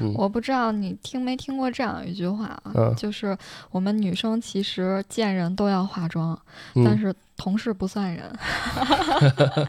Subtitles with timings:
[0.00, 0.12] 嗯。
[0.14, 2.94] 我不知道你听没听过这样一句话啊，嗯。
[2.96, 3.36] 就是
[3.70, 6.38] 我们女生其实见人都要化妆，
[6.74, 8.30] 但嗯，是同事不算人。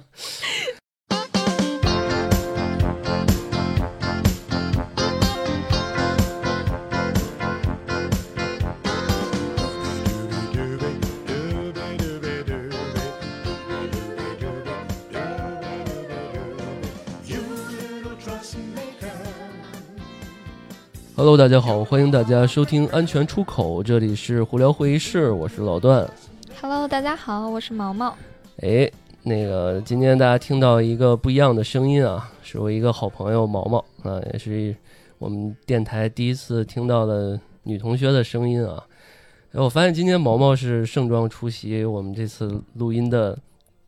[21.23, 26.09] Hello，大家好，欢迎大家收听安全出口，这里是胡聊会议室，我是老段。
[26.59, 28.17] Hello，大家好，我是毛毛。
[28.61, 34.75] 哎，那个今天大家听到一个不一样的声音啊，是我一个好朋友毛毛啊，也是
[35.20, 38.83] 我们电台第一次听到的女同学的声音啊。
[39.52, 43.38] 哎我发现今天毛毛是盛装出席我们这次录音的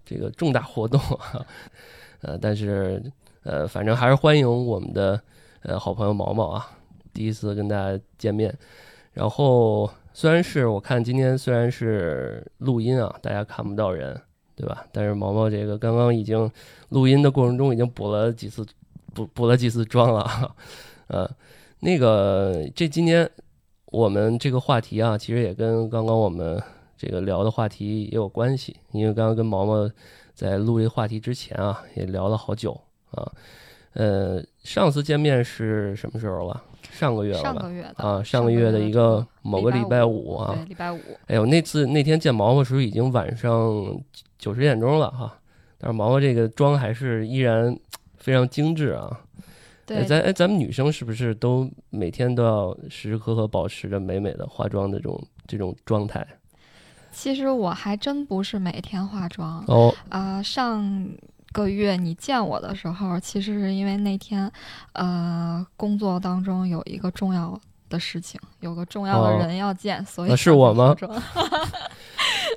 [0.06, 1.44] 这个重大活动啊，
[2.22, 3.02] 呃，但是
[3.42, 5.20] 呃，反正还是欢迎我们的
[5.64, 6.70] 呃好朋友毛毛啊，
[7.13, 8.53] 第一次跟大家见面。
[9.13, 14.20] 然后虽然是我看今天虽然是录音啊，大家看不到人，
[14.55, 14.86] 对吧？
[14.92, 16.50] 但是毛毛这个刚刚已经
[16.89, 18.66] 录音的过程中已经补了几次
[19.14, 20.55] 补补了几次妆了啊，
[21.08, 21.30] 呃，
[21.80, 23.30] 那个这今天
[23.86, 26.59] 我们这个话题啊，其实也跟刚刚我们
[26.98, 29.88] 这个聊的话题也有关系，因为刚刚跟毛毛
[30.33, 32.80] 在录这个话题之前啊，也聊了好久
[33.11, 33.31] 啊。
[33.94, 36.64] 呃，上次见面是什么时候了？
[36.94, 37.72] 上个月了吧上个？
[37.72, 40.99] 月的啊，上个月的一个某个礼拜五啊，对，礼拜五。
[41.27, 44.02] 哎呦，那次那天见毛毛时候已经晚上
[44.38, 45.38] 九十点钟了哈，
[45.77, 47.75] 但是毛毛这个妆还是依然
[48.17, 49.09] 非常精致啊。
[49.11, 49.45] 哎，
[49.86, 56.25] 对，咱哎，咱们女生是不是都每天都要时时刻刻保持着美美的化妆的这种这种状态？
[57.11, 60.81] 其实我还真不是每天化妆哦，啊、上
[61.54, 64.52] 个月你见我的时候，其实是因为那天，
[64.92, 67.58] 呃，工作当中有一个重要
[67.90, 69.38] 的事情，有个重要的哦。
[69.40, 70.94] 人要见，所以啊是我吗？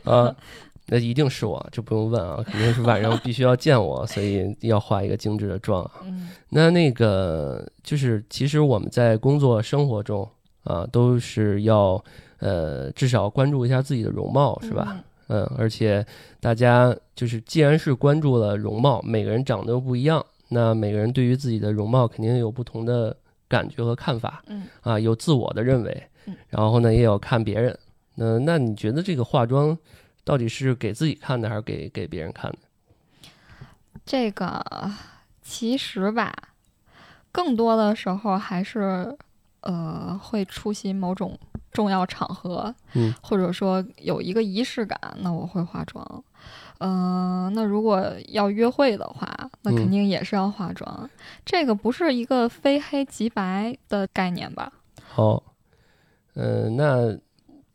[0.04, 0.34] 啊，
[0.88, 5.90] 那一定是我，这不用问啊，肯定是晚上必须要见我，所以要化一个精致的妆啊。
[6.04, 10.28] 嗯，那那个就是，其实我们在工作生活中
[10.64, 12.02] 啊，都是要
[12.38, 14.88] 呃，至少关注一下自己的容貌，是吧？
[14.90, 16.06] 嗯，而且
[16.40, 23.16] 大家就是，既然是关注了容貌，每个人长得又不一样，那每个人对于自己的容貌肯定有不同的
[23.48, 24.66] 感觉和看法嗯？
[24.82, 27.76] 啊，有自我的认为嗯，然后呢，也有看别人。
[28.14, 29.76] 那那你觉得这个化妆
[30.24, 32.58] 到底是给自己看的，还是给给别人看的？
[34.04, 34.64] 这个
[35.42, 36.32] 其实吧，
[37.32, 39.16] 更多的时候还是
[39.62, 41.36] 呃会出席某种
[41.76, 46.24] 重要场合，嗯，或者说有一个仪式感，那我会化妆。
[46.78, 49.28] 嗯、那如果要约会的话，
[49.60, 51.08] 那肯嗯定也是要化妆。
[51.44, 54.72] 这个不是一个非黑即白的概念吧？
[55.06, 55.42] 好，
[56.34, 57.14] 嗯、那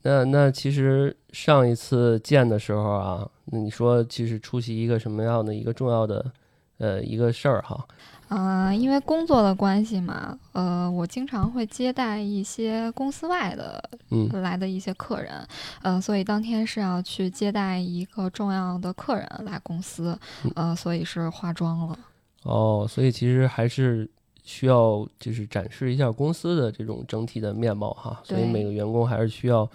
[0.02, 6.32] 那那其实上一次见的时候啊，那你说其实出席一个什么样的一个重要的
[6.80, 7.86] 呃一个事儿哈？
[8.34, 15.46] 嗯、因为工作的关系嘛，呃，我经常会接待一些公司外的嗯来的一些客人，
[15.82, 20.18] 呃，所以当天是要去接待一个重要的客人来公司，
[20.56, 22.00] 呃，所以是化妆了。
[22.44, 24.10] 哦，所以其实还是
[24.44, 29.70] 需要就是展示一下公司的这种整体的面貌哈，所以每个员工还是需要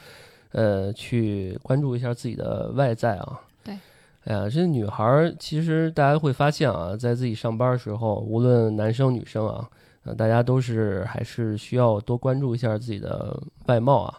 [0.53, 3.39] 呃去关注一下自己的外在啊。
[4.27, 4.35] 对。
[4.35, 9.69] 哎呀，这女孩儿其实大家会发现啊，在自己上班的时候，无论男生女生啊，
[10.05, 14.19] 呃，大家都是还是需要多关注一下自己的外貌啊。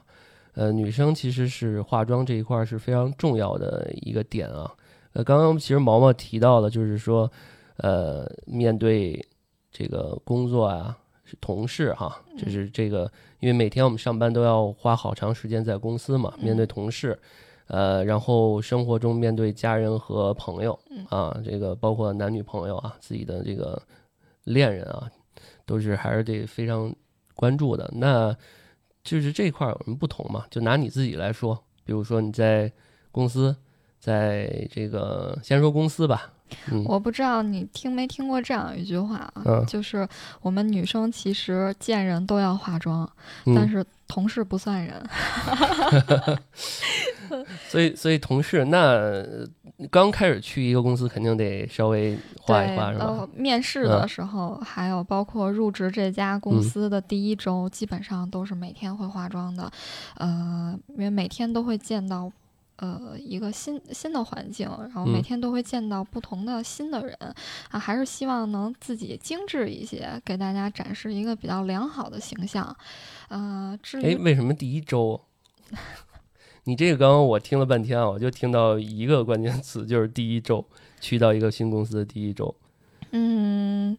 [0.53, 4.71] 呃，女生其实是化妆这一块儿是非常重要的一个点啊。
[5.13, 7.31] 呃，刚刚其实毛毛提到了，就是说，
[7.77, 9.23] 呃，面对
[9.71, 17.19] 这个工作啊，是同事哈，就是这个，因为每天我们上班都要花好长时间在公司嘛，面对同事，
[17.67, 23.81] 呃，然后生活中面对家人和朋友嗯啊，这个包括男女朋友啊，自己的这个
[24.43, 25.09] 恋人啊，
[25.65, 26.93] 都是还是得非常
[27.35, 27.89] 关注的。
[27.93, 28.35] 那
[29.03, 30.45] 就是这块儿有什么不同嘛？
[30.49, 32.71] 就拿你自己来说，比如说你在
[33.11, 33.55] 公司，
[33.99, 36.33] 在这个先说公司吧，
[36.71, 40.07] 嗯，我不知道你听没听过这样一句话啊，嗯就是
[40.41, 43.09] 我们女生其实见人都要化妆，
[43.45, 45.03] 但嗯，是同事不算人。
[47.67, 49.45] 所以所以同事那呃
[49.91, 59.69] 刚开始去一个公司，肯定得稍微化一对，画是吧呃？，面试嗯的时候，还有包括入职这家公嗯司的第一周，基本上都是每天会化妆的，
[60.15, 62.31] 呃，因为每天都会见到
[62.77, 67.15] 呃一个新新的环境，然后每嗯天都会见到不同的新的人，
[67.69, 72.75] 啊，还是希望能自己精致一些，给大家展示一个比较良好的形象。
[73.29, 75.21] 呃，至哎，于为什么第一周？
[76.65, 80.65] 你这个刚刚我听了半天啊，我就听到一个关键词，就是第一周，
[80.99, 82.53] 去到一个新公司的第一周。
[83.11, 83.97] 嗯，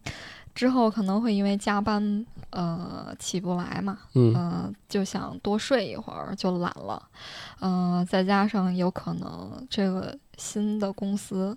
[0.58, 4.34] 之后可能会因为加班，呃，起不来嘛，嗯。
[4.34, 7.00] 呃，就想多睡一会儿，就懒了，
[7.60, 11.56] 嗯、再加上有可能这个新的公司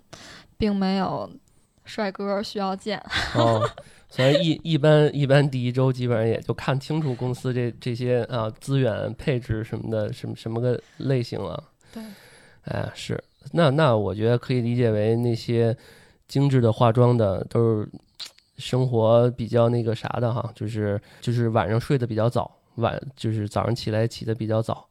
[0.56, 1.28] 并没有
[1.84, 3.04] 帅哥需要见，
[3.34, 3.68] 哦，
[4.08, 11.60] 所以一一般一般第一周基本上也就看清楚公司这这些啊资源配置什么的，什么什么个类型了。
[11.92, 12.00] 对，
[12.66, 13.20] 哎，是，
[13.50, 15.76] 那那我觉得可以理解为那些
[16.28, 17.88] 精致的化妆的都是
[18.62, 24.86] 生活比较那个啥的哈，就是就是晚上睡得比较早，晚就是早上起来起得比较早，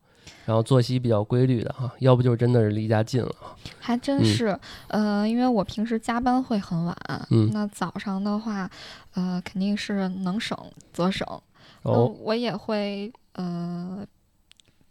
[0.46, 3.34] 然后作息比较规律的哈，要不就真的是离家近了。
[3.80, 4.26] 还真嗯。
[4.26, 4.60] 是，
[4.90, 6.96] 呃，因为我平时加班会很晚，
[7.30, 8.70] 嗯那早上的话，
[9.14, 10.58] 呃，肯定是能省
[10.92, 11.26] 则省，
[11.84, 14.06] 那哦，我也会呃，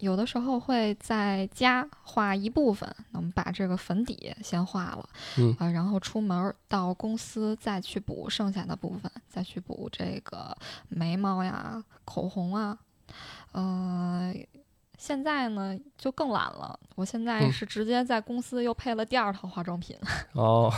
[0.00, 5.08] 有的时候会在家画一部分，那么把这个粉底先画了，
[5.38, 10.56] 嗯啊、然后出门儿到公司再去补剩下的部分，再去补这个
[10.88, 12.76] 眉毛呀、口红啊，
[13.52, 14.34] 呃。
[14.98, 19.96] 现在呢就更懒了，我现在嗯是直接在公司又配了第二套化妆品。
[20.36, 20.70] 哦，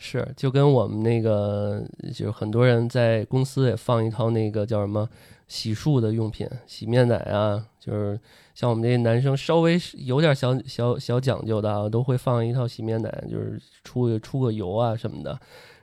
[0.00, 5.06] 是，就跟我们那个，就是很多人在公司也放一套那个叫什么
[5.48, 8.20] 洗漱的用品，洗面奶啊，就是
[8.54, 15.30] 像我们这些男生稍微是有点小小小讲究的啊，都会放一套洗面奶，就是出个出个油啊什么的，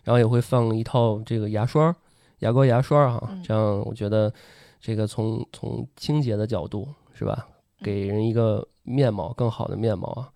[0.04, 1.94] 然后也会放一套这个牙刷、
[2.40, 4.32] 牙膏、牙刷哈、嗯这样我觉得
[4.80, 7.48] 这个从从清洁的角度是吧，
[7.82, 10.30] 给人一个面貌更好的面貌啊。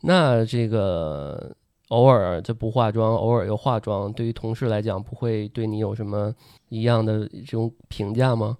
[0.00, 1.54] 那这个
[1.88, 6.34] 偶尔就不化妆，偶尔又化妆，对于同事来讲，不会对你有什么
[6.70, 8.56] 一样的这种评价吗？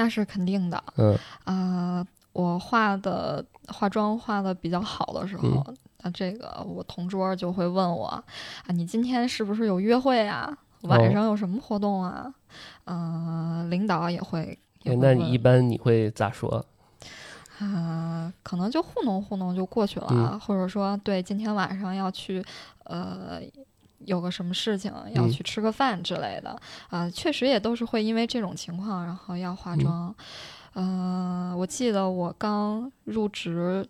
[0.00, 1.14] 那是肯定的，嗯
[1.44, 5.62] 啊、我化的化妆化的比较好的时候，
[6.02, 8.24] 那、这个我同桌就会问我啊，
[8.68, 10.56] 你今天是不是有约会啊？
[10.84, 12.32] 晚上有什么活动啊？
[12.86, 14.58] 嗯、领导也会。
[14.84, 16.64] 那你一般你会咋说？
[17.58, 22.42] 啊、可能就糊弄糊弄就过去了，嗯或者说对，今天晚上要去，
[22.84, 23.38] 呃，
[24.06, 26.58] 有个什么事情要嗯去吃个饭之类的，
[26.88, 30.14] 啊、确实也都是会因为这种情况，然后要化嗯妆。
[30.74, 33.86] 嗯、我记得我刚入职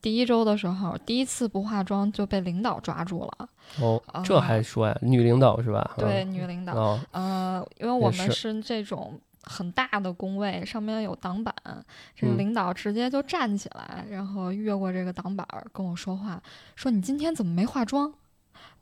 [0.00, 3.48] 第一周的时候，第一次不化妆就被领导抓住了，
[3.78, 4.98] 哦，这啊还说呀？
[5.02, 5.94] 女领导是吧？
[5.98, 11.54] 对，嗯女领导，哦，呃，因为我们是这种很大的工位，上面有挡板，
[12.16, 16.42] 这个嗯领导直接就站起来，然后越过这个挡板儿跟我说话，
[16.74, 18.12] 说你今天怎么没化妆？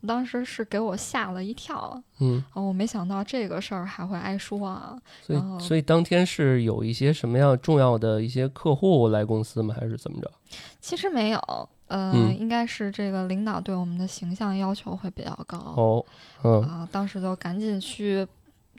[0.07, 4.97] 当时是给我吓了一跳，嗯，哦，我没想到这个事儿还会挨说啊。
[5.21, 9.75] 所以所以当天是有一些什么样重要的一些客户来公司吗？
[9.79, 10.31] 还是怎么着？
[10.79, 11.39] 其实没有，
[11.87, 15.57] 呃，嗯应该是这个领导对我们的形象要求会比较高。
[15.57, 16.05] 哦，
[16.43, 18.27] 嗯啊，当时就赶紧去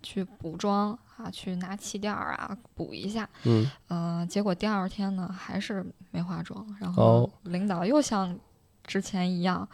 [0.02, 3.28] 去补妆啊，去拿气垫儿啊补一下。
[3.44, 8.36] 嗯，呃，结果第二天呢还是没化妆，然后哦领导又像
[8.84, 9.68] 之前一样，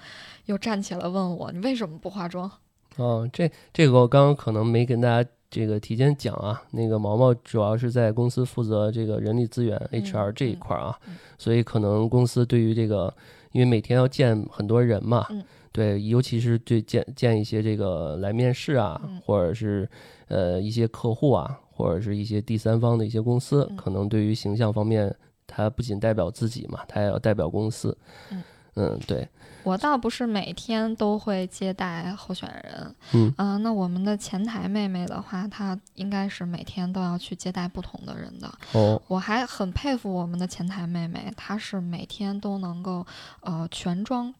[0.46, 2.50] 又站起来问我你为什么不化妆？
[2.96, 13.14] 哦，这这个我刚刚可能没跟大家这个提前讲啊，那个毛毛主要是在公司负责这个人力资源嗯 HR 这一嗯块儿啊，嗯所以可能公司对于这个，
[13.52, 19.88] 因为每天要见很多人嘛，嗯对，尤其是对见见一些这个来面试啊，嗯或者是
[20.26, 25.14] 呃一些客户啊，或者是一些第三方的一些公司，嗯可能对于形象方面，
[25.46, 27.96] 它不仅代表自己嘛，它也要代表公司。
[28.32, 28.42] 嗯
[28.78, 29.28] 嗯，对，
[29.64, 38.48] 我倒不是每天都会接待候选人，嗯啊、那我们的前台妹妹的话，她应该是每天都要去接待不同的人的。
[38.72, 43.04] 哦，我还很佩服我们的前台妹妹，她是每天都能够
[43.40, 44.32] 呃全妆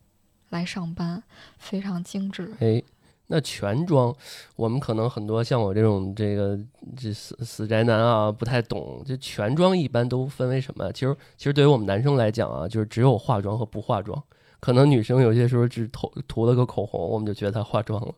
[0.51, 1.21] 来上班，
[1.59, 2.55] 非常精致。
[2.61, 2.81] 哎，
[3.29, 4.15] 那全妆，
[4.57, 6.59] 我们可能很多像我这种这个
[6.97, 9.03] 这死死宅男啊，不太懂。
[9.07, 10.91] 这全妆一般都分为什么？
[10.93, 14.23] 其实其实对于我们男生来讲啊，就是只有化妆和不化妆。
[14.61, 18.15] 可能女生有些时候只涂涂了个口红，我们就觉得她化妆了，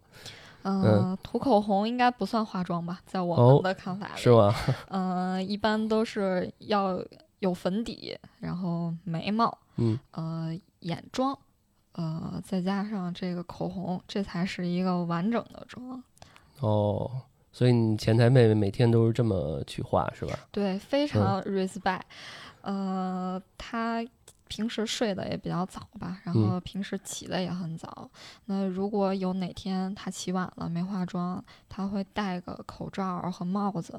[0.62, 4.55] 嗯、嗯涂口红应该不算化妆吧，在我哦们的看法里，是吗？
[4.88, 6.99] 嗯、一般都是要
[7.40, 11.37] 有粉底，然后眉毛，嗯，呃，眼妆，
[12.00, 16.02] 呃，再加上这个口红，这才是一个完整的妆。
[16.61, 17.11] 哦，
[17.52, 20.38] 所以你前台妹妹每天都是这么去画是吧？
[20.50, 22.00] 对，非常 respect。
[22.62, 24.02] 呃，她
[24.49, 28.09] 平时睡得也比较早吧，然后平时起的也很早。
[28.47, 33.92] 那如果有哪天她起晚了没化妆，她会戴个口罩和帽子，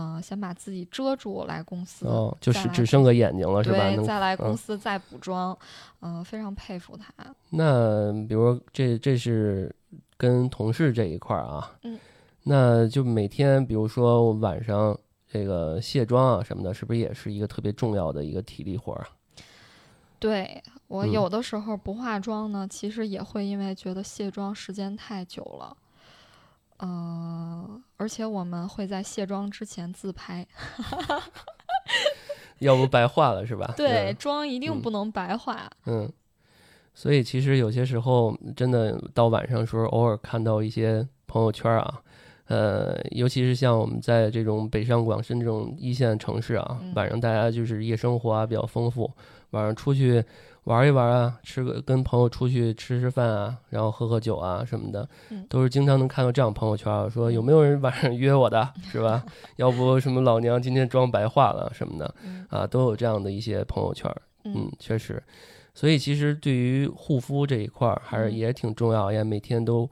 [0.00, 2.06] 嗯，先把自己遮住来公司。
[2.06, 3.76] 哦，就是只剩个眼睛了是吧？
[3.90, 5.56] 对，再来公司再补妆，
[6.00, 7.12] 嗯，非常佩服他。
[7.50, 9.70] 那比如这这是
[10.16, 11.98] 跟同事这一块儿啊，嗯，
[12.44, 19.06] 那就每天比如说晚上这个卸妆啊什么的，是不是也是一个特别重要的一个体力活啊？
[20.18, 25.76] 对我有的时候不化妆呢，其实也会因为觉得卸妆时间太久了，
[26.82, 30.46] 嗯，而且我们会在卸妆之前自拍，
[32.60, 33.74] 要不白化了是吧？
[33.76, 35.70] 对，妆一定不能白化。
[35.86, 36.10] 嗯，
[36.94, 42.00] 所以其实有些时候真的到晚上时候，偶尔看到一些朋友圈啊，
[42.46, 49.10] 呃，尤其是像我们在这种北上广深这种一线城市啊，晚上大家就是夜生活啊比较丰富。
[49.50, 50.24] 晚上出去
[50.64, 55.08] 玩一玩啊，吃个跟朋友出去吃吃饭啊，然后喝喝酒啊什么的，
[55.48, 57.10] 都是经常能看到这样朋友圈。
[57.10, 59.24] 说有没有人晚上约我的，是吧？
[59.56, 62.14] 要不什么老娘今天妆白化了什么的
[62.50, 64.14] 啊，都有这样的一些朋友圈。
[64.44, 65.22] 嗯，确实。
[65.74, 69.88] 所以其实对于护肤这一块儿还是也挺重要，也每天都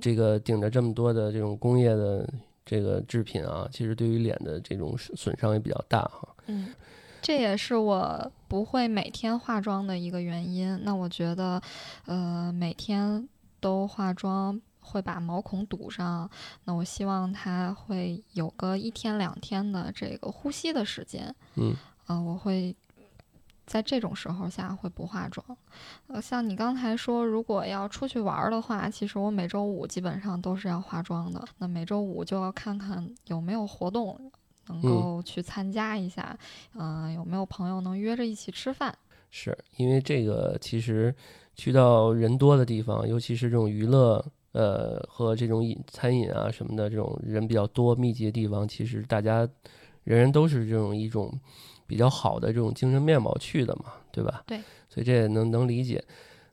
[0.00, 2.28] 这个顶着这么多的这种工业的
[2.66, 6.28] 这个制品啊，其实对于脸的这种损伤也比较大哈。
[6.46, 6.68] 嗯。
[7.20, 10.78] 这也是我不会每天化妆的一个原因。
[10.84, 11.60] 那我觉得，
[12.06, 13.28] 呃，每天
[13.60, 16.30] 都化妆会把毛孔堵上。
[16.64, 21.34] 那我希望它会有个一天两天的这个呼吸的时间。
[21.56, 21.74] 嗯，
[22.06, 22.74] 呃，我会
[23.66, 25.44] 在这种时候下会不化妆。
[26.06, 31.46] 呃，像你刚才说，如果要出去玩的话，其实我每周五基本上都是要化妆的。
[31.58, 34.18] 那每周五就要看看有没有活动。
[34.68, 36.36] 能够去参加一下，
[36.74, 38.96] 嗯，有没有朋友能约着一起吃饭？
[39.30, 41.14] 是因为这个，其实
[41.54, 49.46] 去到人多的地方，尤其是这种娱乐，呃，和这种饮餐饮啊什么的，这种人比较多、密集的地方，其实大家
[50.04, 51.38] 人人都是这种一种
[51.86, 54.42] 比较好的这种精神面貌去的嘛，对吧？
[54.46, 54.58] 对，
[54.88, 56.02] 所以这也能能理解。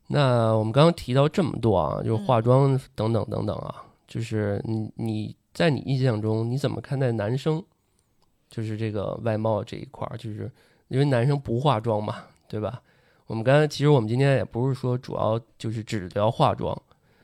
[0.07, 7.63] 那我们刚刚提到这么多啊，就是化妆等等等等啊，就是你你在你印象中，你怎么看待男生？
[8.55, 10.49] 就是这个外貌这一块儿，就是
[10.87, 12.81] 因为男生不化妆嘛，对吧？
[13.27, 16.73] 我们刚才其实我们今天也不是说主要就是只聊化妆，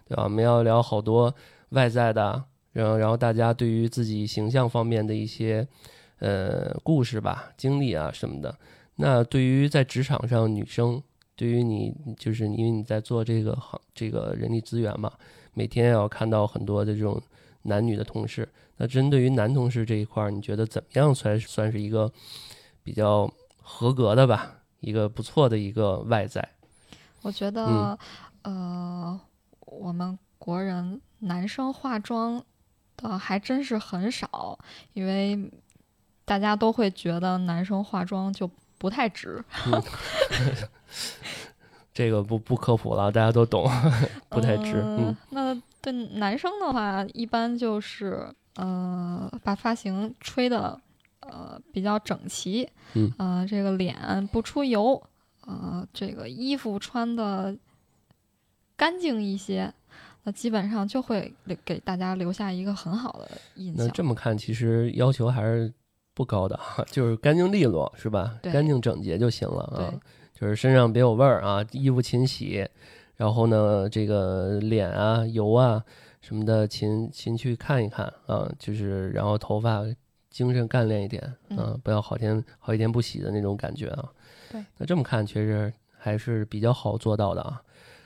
[0.05, 0.25] 对吧？
[0.25, 1.33] 我们要聊好多
[1.69, 5.65] 外在的，然后然后大家对于自己形象方面的一些
[6.19, 8.53] 呃故事吧、经历啊什么的。
[8.97, 11.01] 那对于在职场上女生，
[11.37, 15.13] 对于你就是因为你在做这个行这个人力资源嘛，
[15.53, 17.21] 每天要看到很多的这种
[17.61, 18.49] 男女的同事。
[18.77, 22.11] 那针对于男同事这一块儿，你觉得怎么样才算是一个
[22.83, 24.55] 比较合格的吧？
[24.79, 26.47] 一个不错的一个外在？
[27.21, 27.97] 我觉得，
[28.41, 29.19] 呃，
[29.59, 32.43] 我们国人男生化妆
[32.97, 34.57] 的还真是很少，
[34.93, 35.51] 因为
[36.25, 38.49] 大家都会觉得男生化妆就
[38.79, 39.43] 不太值。
[41.93, 43.69] 这个不不科普了，大家都懂，
[44.29, 44.81] 不太值。
[44.83, 48.33] 嗯，那对男生的话，一般就是。
[48.55, 50.79] 呃，把发型吹的
[51.21, 55.01] 呃比较整齐，嗯，呃，这个脸不出油，
[55.45, 57.55] 呃，这个衣服穿的
[58.75, 59.73] 干净一些，
[60.23, 63.85] 那基本上就会给大家留下一个很好的印象。
[63.85, 65.73] 那这么看，其实要求还是
[66.13, 66.59] 不高的，
[66.91, 68.37] 就是干净利落，是吧？
[68.43, 69.93] 干净整洁就行了啊，
[70.33, 72.67] 就是身上别有味儿啊，衣服勤洗，
[73.15, 75.83] 然后呢，这个脸啊油啊。
[76.21, 79.83] 什么的，勤勤去看一看啊，就是然后头发
[80.29, 81.21] 精神干练一点
[81.57, 84.09] 啊，不要好天好几天不洗的那种感觉啊。
[84.51, 87.61] 对，那这么看确实还是比较好做到的啊。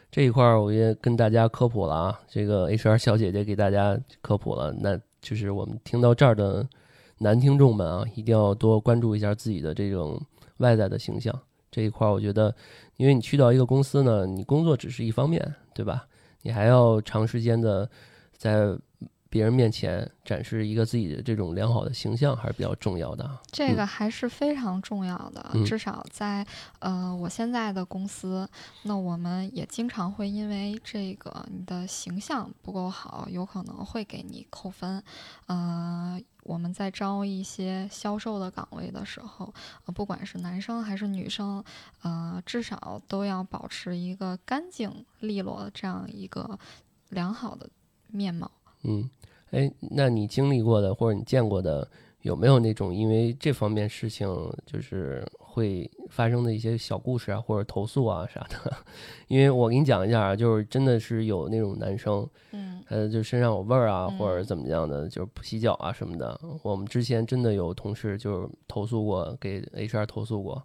[0.09, 6.65] 这一块儿我也跟大家科普了啊，这个 HR 小姐姐给大家科普了，那就是我们听到这儿的
[7.17, 10.19] 男听众们啊，一定要多关注一下自己的这种
[10.57, 11.37] 外在的形象。
[11.69, 12.55] 这一块儿我觉得，
[12.95, 16.07] 因为你去到一个公司呢，你工作只是一方面，对吧？
[16.45, 17.89] 你还要长时间的
[18.37, 18.67] 在
[19.35, 23.29] 别人面前展示一个自己的这种良好的形象，还是比较重要的。
[23.51, 26.47] 这个还是非常重要的，至少在
[26.79, 28.49] 呃我现在的公司，
[28.83, 35.03] 那我们也经常会因为这个你的形象不够好，有可能会给你扣分。
[35.47, 41.61] 呃，我们在招一些销售的岗位的时候，呃，不管是男生还是女生，
[42.03, 46.57] 呃，至少都要保持一个干净利落这样一个
[47.09, 47.69] 良好的
[48.07, 48.49] 面貌。
[48.85, 49.09] 嗯。
[49.51, 51.87] 哎，那你经历过的或者你见过的，
[52.23, 54.27] 有没有那种因为这方面事情
[54.65, 58.75] 就是会发生的一些小故事啊，或者投诉啊啥的。
[59.29, 66.37] 因为我给你讲一下啊，就是真的是有那种男生，嗯呃，就身上有味儿啊，嗯或者怎么样的，就是不洗脚啊什么的。
[66.61, 70.61] 我们之前真的有同事就是投诉过，给 HR 投诉过，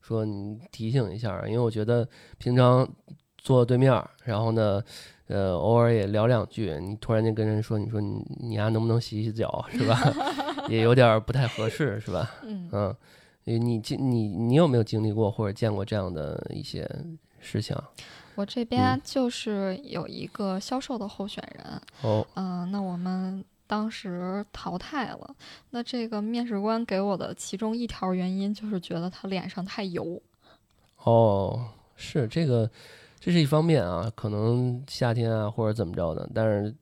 [0.00, 2.08] 说你提醒一下，因为我觉得
[2.38, 2.88] 平常
[3.36, 3.92] 坐对面，
[4.24, 4.82] 然后呢，
[5.30, 9.96] 呃，偶尔也聊两句，你突然间跟人说，你说你你丫能不能洗洗脚，是吧？
[10.68, 12.28] 也有点儿不太合适，是吧？
[12.42, 12.96] 嗯嗯，
[13.44, 16.84] 你你经你你有没有经历过或者见过这样的一些
[17.38, 17.88] 事情啊？
[18.34, 25.36] 我这边就是有一个销售的候选人，哦，嗯、那我们当时淘汰了。
[25.70, 30.20] 那这个面试官给我的其中一条原因就是觉得他脸上太油。
[31.04, 32.70] 哦，是这个，
[33.20, 36.74] 这是一方面啊，可能夏天啊或者怎么着的，但是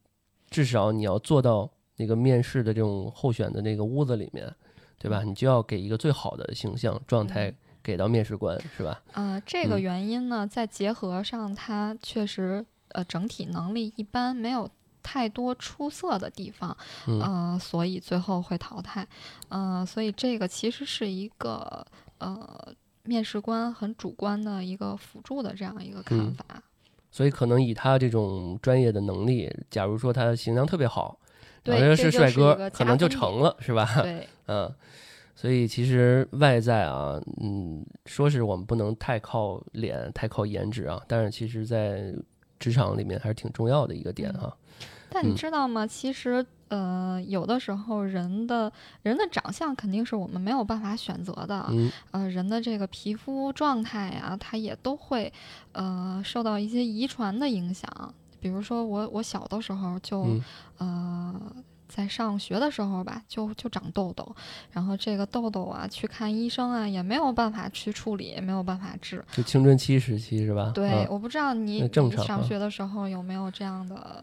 [0.48, 4.48] 至少你要做到那个面试的这种候选的那个屋子里面，
[4.98, 5.22] 对吧？
[5.24, 7.52] 你就要给一个最好的形象状态
[7.82, 9.02] 给到面试官，是吧？
[9.14, 14.70] 呃，这个嗯原因呢，再结合上他确实呃整体能力一般，没有
[15.02, 16.76] 太多出色的地方，
[17.08, 19.06] 嗯呃，所以最后会淘汰。
[19.48, 21.84] 呃，所以这个其实是一个
[22.18, 22.72] 呃
[23.08, 26.44] 面试官很主观的一个辅助的这样一个看嗯法。
[27.10, 31.18] 所以可能以他这种专业的能力，假如说他形象特别好，
[31.62, 33.88] 对然后这就是帅哥，可能就成了，是吧？
[34.04, 34.70] 对，嗯，
[35.34, 42.14] 所以其实外在啊，嗯，说是我们不能太靠脸、太靠颜值啊，但是其实在
[42.60, 44.54] 职场里面还是挺重要的一个点哈。
[45.08, 45.86] 但你嗯知道吗？
[45.86, 48.72] 其实，呃，有的时候人的
[49.02, 55.32] 人的长相肯定是我们没有办法选择的，嗯呃，人的这个皮肤状态呀，它也都会，
[55.72, 57.88] 呃，受到一些遗传的影响。
[58.40, 60.42] 比如说我我小的时候就，嗯
[60.78, 61.52] 呃，
[61.88, 64.36] 在上学的时候吧，就就长痘痘，
[64.70, 69.24] 然后这个痘痘啊，去看医生啊，也没有办法去处理，也没有办法治。
[69.32, 70.70] 就青春期时期是吧？
[70.74, 74.22] 对，嗯我不知道你你上学的时候有没有这样的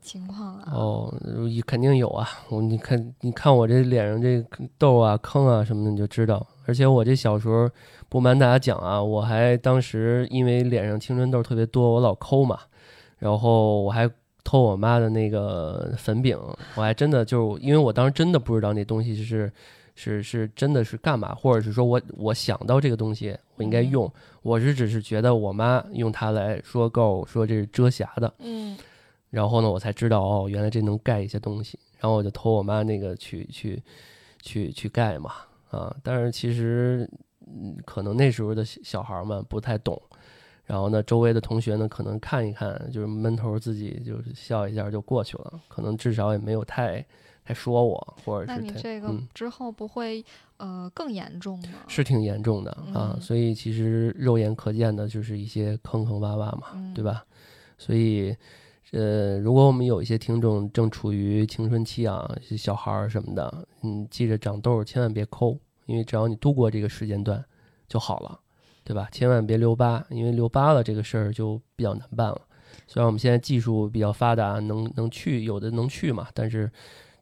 [0.00, 0.72] 情况啊？
[0.72, 1.14] 哦，
[1.48, 2.28] 也肯定有啊！
[2.48, 4.44] 我你看，你看我这脸上这
[4.78, 6.46] 痘啊、坑啊什么的，你就知道。
[6.66, 7.68] 而且我这小时候，
[8.08, 12.58] 不瞒大家讲啊，我还当时因为脸上青春痘特别多，我老抠嘛，
[13.18, 14.08] 然后我还
[14.44, 16.38] 偷我妈的那个粉饼，
[16.74, 19.52] 我还真的就是因为我当时真的不知道那东西是
[19.94, 28.76] 是是真的是干嘛，或者是说我我想到这个东西我应该嗯用，我是只是觉得我妈用它来说告诉我说这是遮瑕的，嗯
[29.30, 31.78] 然后呢，我才知道哦，原来这能盖一些东西。
[31.98, 33.82] 然后我就偷我妈那个去去
[34.40, 35.32] 去去盖嘛，
[35.70, 37.08] 啊，但是其实
[37.46, 40.00] 嗯，可能那时候的小小孩儿们不太懂。
[40.64, 47.04] 然后呢，周围的同学呢，可能看一看，就是闷头自己就是笑一下就过去了，可能至少也没有太
[47.42, 50.22] 太说我，或者是那你这个嗯之后不会
[50.58, 51.80] 呃更严重吗？
[51.88, 53.14] 是挺严重的啊。
[53.16, 57.02] 嗯所以其实肉眼可见的就是一些坑坑洼洼嘛，嗯，对？
[57.02, 57.24] 吧？
[57.78, 58.36] 所以，
[58.92, 67.44] 呃，如果我们有一些听众正处于青春期啊，小孩儿什么的，嗯，记着长痘千万别抠，因为只要你度过这个时间段
[67.86, 68.40] 就好了，
[68.84, 69.06] 对吧？
[69.12, 72.40] 千万别留疤，因为留疤了这个事儿就比较难办了。
[72.86, 76.70] 虽然我们现在技术比较发达，能能去有的能去嘛，但是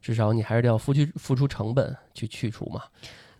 [0.01, 2.83] 至少你还是得要付出付出成本去去除嘛。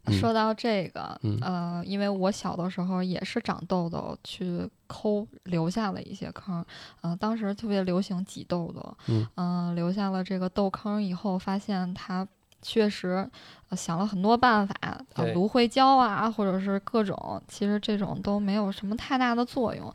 [0.08, 6.64] 嗯说到这个，嗯呃，因为我小的时候也是长痘痘，去抠留下了一些坑，
[7.02, 12.28] 呃，当时特别流行挤痘痘，嗯呃留下了这个痘坑以后，发现它
[12.62, 13.30] 确实、
[13.70, 19.94] 呃想了很多办法，呃，芦荟胶啊，或者是各种，其实这种都没有什么太大的作用。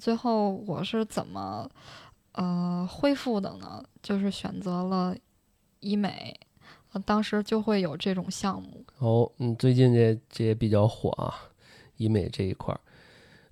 [0.00, 1.68] 最后我是怎么
[2.32, 3.82] 呃恢复的呢？
[4.02, 5.14] 就是选择了
[5.80, 6.38] 医美。
[7.00, 11.34] 当时就会有这种项目，哦，嗯，最近这这也比较火啊，
[11.96, 12.80] 医美这一块儿，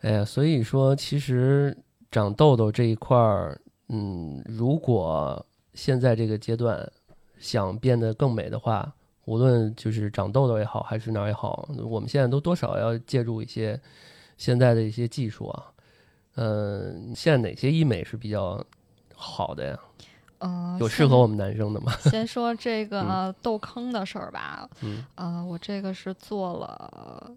[0.00, 1.76] 哎呀，所以说其实
[2.11, 6.90] 长痘痘这一块儿，嗯，如果现在这个阶段
[7.38, 13.81] 想变得更美的话，无论就是长痘痘也好，还是哪儿也好，我们现在都多少要借助一些
[14.37, 15.72] 现在的一些技术啊。
[16.37, 18.64] 嗯，现在哪些医美是比较
[19.14, 19.78] 好的呀？
[20.42, 21.92] 嗯、有适合我们男生的吗？
[22.11, 27.31] 先说这个痘坑的事儿吧，嗯，呃，我这个是做了，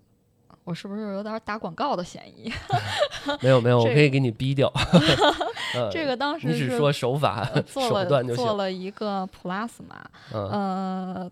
[0.63, 2.52] 我是不是有点打广告的嫌疑？
[3.41, 4.72] 没有没有，我可以给你逼掉。
[5.76, 8.44] 呃 这个当时你只是说手法、手段就行。
[8.44, 11.32] 了做了一个 plus 嘛，嗯呃，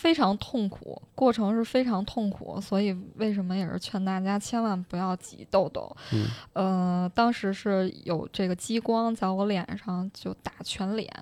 [0.00, 5.90] 非常痛苦，过程是非常痛苦，所以为什么也是劝大家千万不要挤痘痘。
[6.12, 11.12] 嗯，呃，当时是有这个激光在我脸上就打全脸，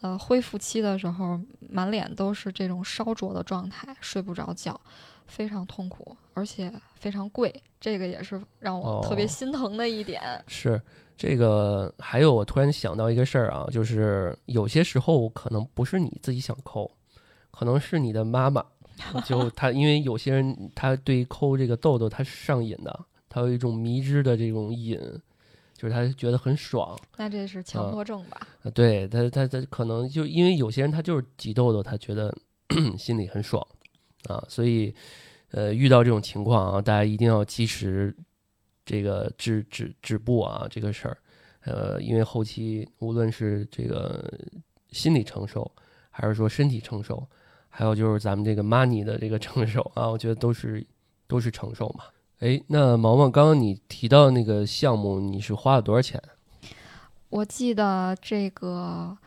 [0.00, 4.78] 呃，恢复期的时候满脸都是这种烧灼的状态，睡不着觉，
[5.28, 10.20] 非常痛苦，而且非常贵，这个也是让我特别心疼的一点。
[10.48, 10.82] 是
[11.16, 16.90] 这个，还有我突然想到一个事儿啊，就是有些时候可能不是你自己想抠。
[17.56, 18.64] 可能是你的妈妈，
[19.24, 24.98] 就她，因为有些人他对抠这个痘痘他是上瘾的，他有一种迷之的这种瘾，
[25.74, 26.98] 就是他觉得很爽。
[27.16, 28.46] 那这是强迫症吧？
[28.62, 32.34] 啊，对他他他可能就因为有些人他就是挤痘痘，他觉得
[32.98, 33.64] 心里很爽
[34.28, 34.94] 啊，所以
[35.50, 38.14] 呃遇到这种情况啊，大家一定要及时
[38.84, 41.18] 这个止止止步啊这个事儿，
[41.64, 44.32] 呃，因为后期无论是这个
[44.90, 45.70] 心理承受，
[46.10, 47.26] 还是说身体承受。
[47.76, 50.86] 还有就是咱们这个 money 的这个承受啊，我觉得都是
[51.26, 52.04] 都是承受嘛。
[52.38, 56.22] 哎，那毛毛，刚刚你提到那个项目，你是花了多少钱？
[57.30, 59.18] 我记得这个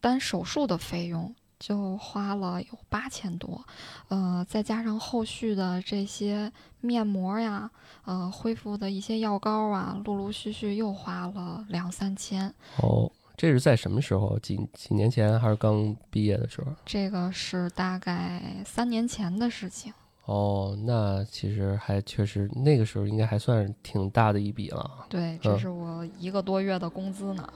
[0.00, 3.64] 单手术的费用就花了有八千多，
[4.08, 7.70] 呃，再加上后续的这些面膜呀，
[8.06, 12.52] 呃，恢复的一些药膏啊，陆陆续续又花了两三千。
[12.82, 13.08] 哦。
[13.36, 14.38] 这是在什么时候？
[14.38, 16.72] 几几年前还是刚毕业的时候？
[16.84, 19.92] 这个是大概三年前的事情。
[20.24, 25.06] 哦，那其实还确实那个时候应该还算挺大的一笔了。
[25.08, 27.48] 对，这是我一个多月的工资呢。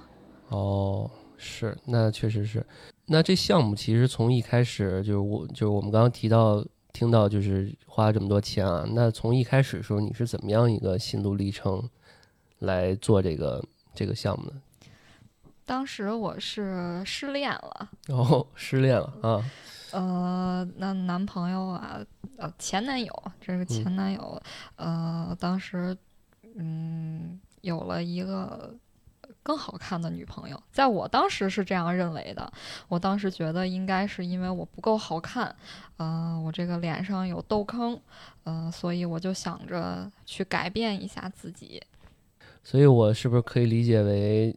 [0.50, 2.64] 哦，是，那确实是。
[3.06, 8.86] 那这项目其实从一开始就是我就是我们刚刚提到听到就是花这么多钱啊。
[8.92, 11.82] 那从一开始的时候你是怎么样一个心路历程
[12.60, 13.64] 来做这个
[13.94, 14.54] 这个项目的？
[15.70, 19.50] 当时我是失恋了，哦，失恋了啊，
[19.92, 22.04] 呃，那男朋友啊，
[22.38, 24.42] 呃，前男友，这个前男友，
[24.74, 25.96] 呃，当时，
[26.56, 28.74] 嗯，有了一个
[29.44, 32.52] 更好看的女朋友，在我当时是这样认为的，
[32.88, 35.54] 我当时觉得应该是因为我不够好看，
[35.98, 37.96] 嗯，我这个脸上有痘坑，
[38.42, 41.80] 嗯，所以我就想着去改变一下自己，
[42.64, 44.56] 所以我是不是可以理解为？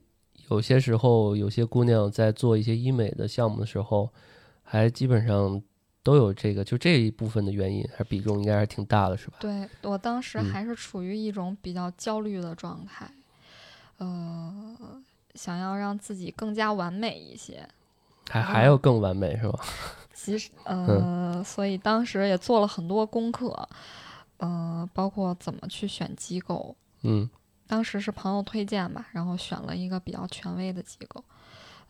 [0.49, 4.09] 有些时候，有些姑娘在做一些医美的项目的时候，
[4.63, 5.61] 还基本上
[6.03, 9.37] 都有这个，就这一部分的原因，还比重应该是挺大的，是吧？
[9.39, 13.09] 对我当时还是处于一种比较焦虑的状态，
[13.97, 14.77] 呃，
[15.35, 17.67] 想要让自己更加完美一些，
[18.29, 19.59] 还还要更完美，是吧？
[20.13, 23.67] 其实，呃，所以当时也做了很多功课，
[24.37, 27.29] 呃，包括怎么去选机构，嗯。
[27.67, 31.23] 当时是朋友推荐吧，然后选了一个比较权威的机构，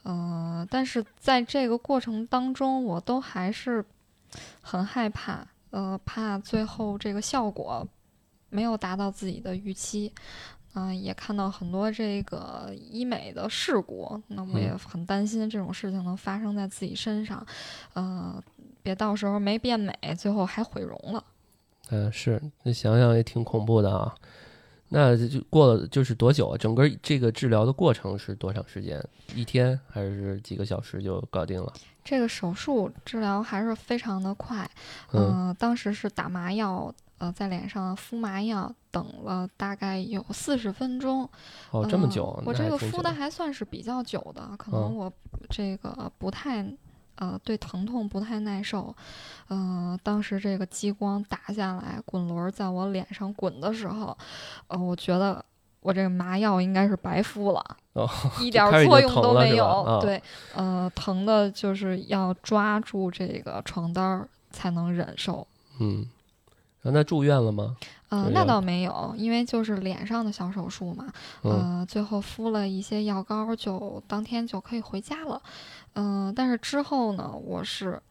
[0.03, 3.83] 嗯，但是在这个过程当中，我都还是
[4.61, 7.85] 很害怕，呃，怕最后这个效果
[8.49, 10.11] 没有达到自己的预期，
[10.75, 17.45] 嗯，也看到很多这个医美的事故，那我也很担心这种事情能发生在自己身上，
[17.95, 18.41] 嗯，
[18.81, 21.23] 别到时候没变美，最后还毁容了。
[21.89, 24.15] 嗯，是，那想想也挺恐怖的啊。
[24.95, 26.55] 那就过了就是多久啊？
[26.55, 29.03] 整个这个治疗的过程是多长时间？
[29.33, 31.73] 一天还是几个小时就搞定了？
[32.03, 34.69] 这个手术治疗还是非常的快，
[35.13, 41.27] 嗯，当时是打麻药，呃，在脸上敷麻药，等了大概有四十分钟。
[41.71, 42.39] 哦，这么久？
[42.45, 45.11] 我这个敷的还算是比较久的，可能我
[45.49, 46.63] 这个不太。
[47.15, 48.95] 呃，对疼痛不太耐受，
[49.49, 54.17] 嗯，当时这个激光打下来，滚轮在我脸上滚的时候，
[54.67, 55.43] 呃，我觉得
[55.81, 57.63] 我这个麻药应该是白敷了，
[58.39, 59.99] 一 点作用都没有。
[60.01, 60.21] 对，
[60.55, 65.45] 呃，疼的就是要抓住这个床单才能忍受。
[65.79, 66.07] 嗯，
[66.83, 67.75] 那住院了吗？
[68.09, 71.11] 呃，那倒没有，因为就是脸上的小手术嘛。
[71.43, 75.41] 嗯，最后敷了一些药膏，就当天就可以回家了。
[75.95, 78.01] 嗯，但是之后呢，我是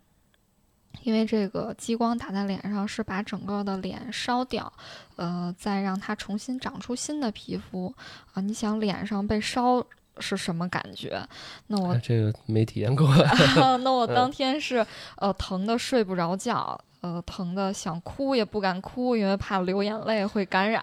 [1.02, 4.72] 因为这个激光打在脸上，是把整个的脸烧掉，
[5.16, 7.92] 呃，再让它重新长出新的皮肤
[8.34, 8.40] 啊。
[8.40, 9.84] 你想脸上被烧
[10.18, 11.26] 是什么感觉？
[11.66, 13.08] 那我这个没体验过。
[13.82, 16.78] 那我当天是呃疼的睡不着觉。
[17.02, 20.82] 呃，疼的想哭也不敢哭，因为怕流眼泪会感染。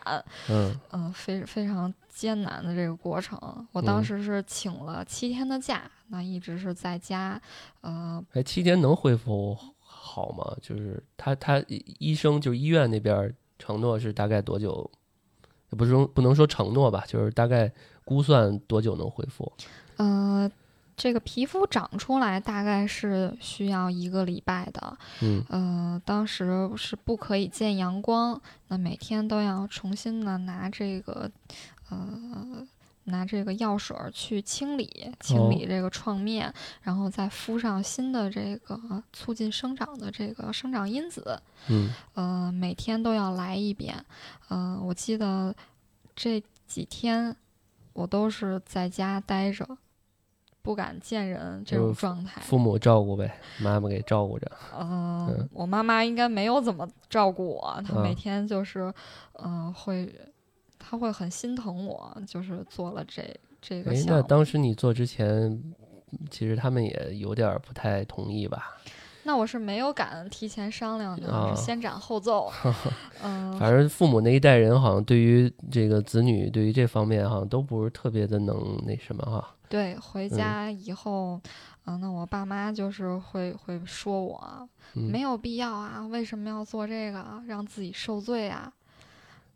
[0.50, 3.40] 嗯嗯，非非常艰难的这个过程。
[3.72, 7.42] 我当时是请了七天的假，那一直是在家。
[7.80, 10.56] 呃，哎，七天能恢复好吗？
[10.62, 14.92] 就是他他医生就医院那边承诺是大概多久？
[15.70, 17.72] 不是说不能说承诺吧，就是大概
[18.04, 19.50] 估算多久能恢复？
[19.96, 20.52] 呃。
[21.00, 31.32] 这个皮肤长出来大概是需要一个礼拜的，嗯，呃，当时是不可以见阳光，那每天都要重新的拿这个，
[31.90, 32.68] 呃，
[33.06, 38.78] 拿这个药水儿去清理清理这个创面，然后再敷上新的这个
[39.14, 44.04] 促进生长的这个生长因子，嗯，呃，每天都要来一遍，
[44.50, 45.56] 呃，我记得
[46.14, 47.34] 这几天
[47.94, 49.66] 我都是在家待着。
[50.62, 54.52] 不敢见人这种状态，父母照顾呗，妈妈给照顾着。
[54.78, 58.94] 嗯，我妈妈应该没有怎么照顾我，她每天就是，
[59.42, 60.14] 嗯，会，
[60.78, 63.24] 她会很心疼我，就是做了这
[63.62, 64.12] 这个项目。
[64.12, 65.62] 那当时你做之前，
[66.30, 68.76] 其实他们也有点不太同意吧？
[69.24, 72.52] 那我是没有敢提前商量的，先斩后奏。
[73.24, 79.56] 嗯，反正父母那一代人好像对于这个子女，对于这方面好像都不是特别的能那什么哈。
[79.70, 81.40] 对，回家以后，
[81.86, 88.74] 嗯，那我爸妈就是会会说我没有必要啊，为什么要做这个，让自己受罪啊？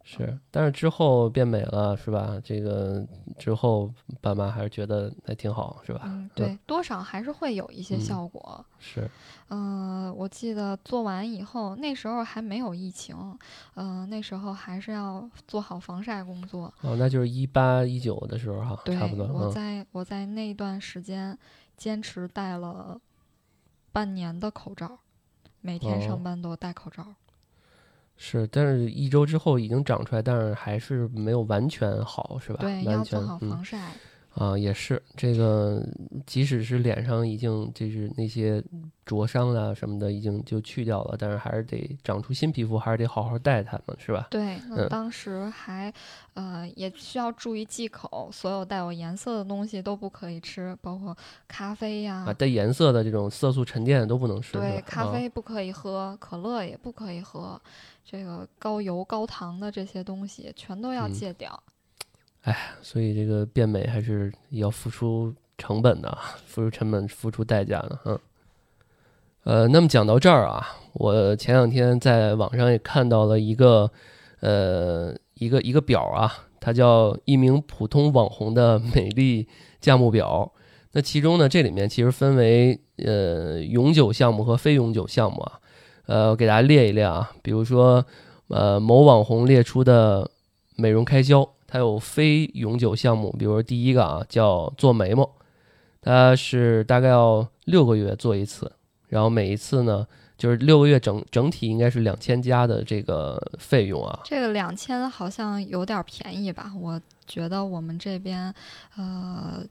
[0.06, 2.38] 是，但是之后变美了，是吧？
[2.44, 3.08] 这个
[3.40, 3.90] 之后
[4.20, 6.02] 爸妈还是觉得还挺好，是吧？
[6.04, 8.64] 嗯，对，多少还是会有一些效果。
[8.80, 9.10] 是，
[9.48, 13.16] 嗯，我记得做完以后，那时候还没有疫情，
[13.76, 16.72] 嗯，那时候还是要做好防晒工作。
[16.82, 19.26] 哦，那就是一八一九的时候哈，差不多。
[19.28, 21.38] 我在我在那段时间
[21.78, 23.00] 坚持戴了
[23.94, 25.00] 半年的口罩，
[25.62, 27.06] 每天上班都戴口罩。
[28.18, 32.60] 是，但是一周之后已经长出来，但是还是没有完全好，是吧？
[32.62, 33.92] 对，要做好防晒。
[34.36, 35.88] 啊，也是这个，
[36.26, 38.64] 即使是脸上已经就是那些
[39.06, 44.26] 灼伤啊什么的已经就去掉了，但是还是得长出新皮肤，还是得好好带它们，是吧？
[44.32, 45.94] 对，那当时还
[46.34, 51.16] 呃也需要注意忌口，所有带有颜色的东西都不可以吃，包括
[51.48, 54.54] 咖啡呀啊带颜色的这种色素沉淀都不能吃。
[54.54, 57.62] 对，咖啡不可以喝，可乐也不可以喝，
[58.06, 61.62] 这个高油高糖的这些东西全都要戒掉。
[62.42, 68.20] 哎，所以这个变美还是要付出成本的，付出成本，付出代价的，嗯。
[69.44, 73.92] 呃，那么讲到这儿啊，我前两天在网上也看到了一个，
[74.40, 79.48] 呃，一个一个表啊，它叫一名普通网红的 美丽
[79.82, 80.52] 价目表。
[80.94, 85.60] 那其中呢，这里面其实分为呃永久项目和非永久项目啊。
[86.06, 88.06] 呃，我给大家列一列啊，比如说
[88.48, 90.30] 呃某网红列出的
[90.76, 91.48] 美容开销。
[91.66, 95.28] 它有非永久项目，比如说第一个啊，叫做眉毛，
[96.04, 98.72] 它是大概要六个月做一次，
[99.08, 100.06] 然后每一次呢，
[100.38, 104.20] 就是六个月整整体应该是两千加的这个费用啊。
[104.24, 106.72] 这个两千好像有点便宜吧？
[106.80, 108.54] 我觉得我们这边
[108.96, 109.66] 呃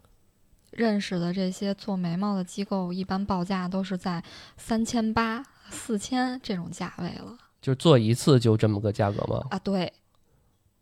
[0.73, 4.21] 认识的这些做眉毛的机构，一般报价都是在
[4.57, 5.41] 三千八、
[5.73, 7.37] 四千这种价位了。
[7.61, 9.41] 就做一次就这么个价格吗？
[9.51, 9.93] 啊，对。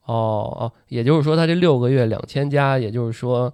[0.04, 3.52] 哦哦，也就是说，他这六个月两千加，也就是说，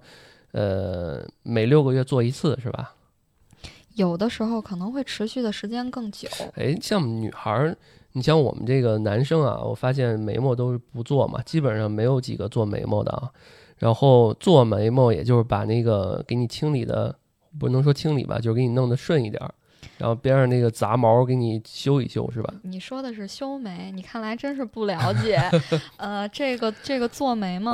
[0.53, 2.95] 呃，每六个月做一次是吧？
[3.95, 6.27] 有的时候可能会持续的时间更久。
[6.55, 7.77] 哎，像女孩儿，
[8.13, 13.29] 你像我们这个男生啊，我发现眉毛都是不做嘛，基本上没有几个做眉毛的啊。
[13.77, 17.15] 然后做眉毛，也就是把那个给你清理的，
[17.59, 19.53] 不能说清理吧，就是给你弄得顺一点儿。
[19.97, 22.53] 然后边上那个杂毛给你修一修，是吧？
[22.63, 25.39] 你说的是修眉，你看来真是不了解。
[25.97, 27.73] 呃，这个这个做眉毛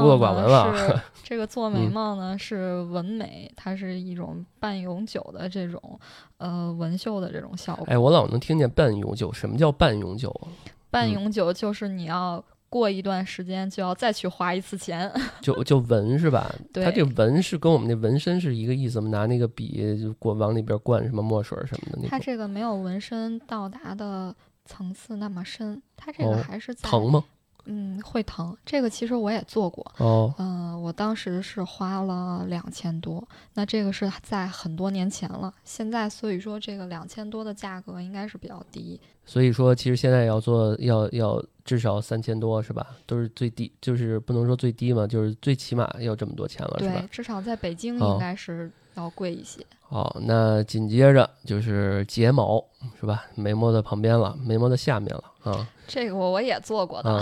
[0.74, 6.00] 是这个做眉毛呢是纹眉，它是一种半永久的这种
[6.38, 7.86] 呃纹绣的这种效果。
[7.90, 10.48] 哎，我老能听见半永久，什么叫半永久啊？
[10.90, 12.44] 半永久就是你要。
[12.74, 16.52] 过一段时间就要再去花一次钱， 就就纹是吧？
[16.74, 19.10] 对，它这纹是跟我们那纹身是一个意思吗？
[19.10, 27.24] 拿那个笔就过往里边灌什么墨水什么的那它这个没有纹身到达的层次那么深，它这个还是疼吗？
[27.66, 28.56] 嗯，会疼。
[28.66, 29.86] 这个其实我也做过。
[29.98, 30.34] 哦。
[30.38, 33.26] 嗯，我当时是花了两千多。
[33.54, 35.54] 那这个是在很多年前了。
[35.64, 39.00] 现在所以说这个两千多的价格应该是比较低。
[39.26, 42.86] 所以说，其实现在要做要要至少三千多是吧？
[43.06, 47.00] 都是最低，就是不能说最低嘛，就是最起码要这么多钱了，是吧？
[47.00, 49.66] 对，至少在北京应该是要贵一些。
[49.80, 52.62] 好，那紧接着就是睫毛
[53.00, 53.24] 是吧？
[53.36, 55.68] 眉毛的旁边了，眉毛的下面了啊。
[55.88, 57.22] 这个我我也做过的，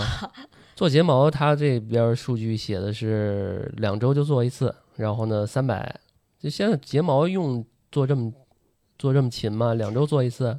[0.74, 6.00] 做睫毛，它这边数据写的是两周就做一次，然后呢三百。
[6.38, 8.32] 就现在睫毛用做这么
[8.98, 9.74] 做这么勤吗？
[9.74, 10.58] 两周做一次？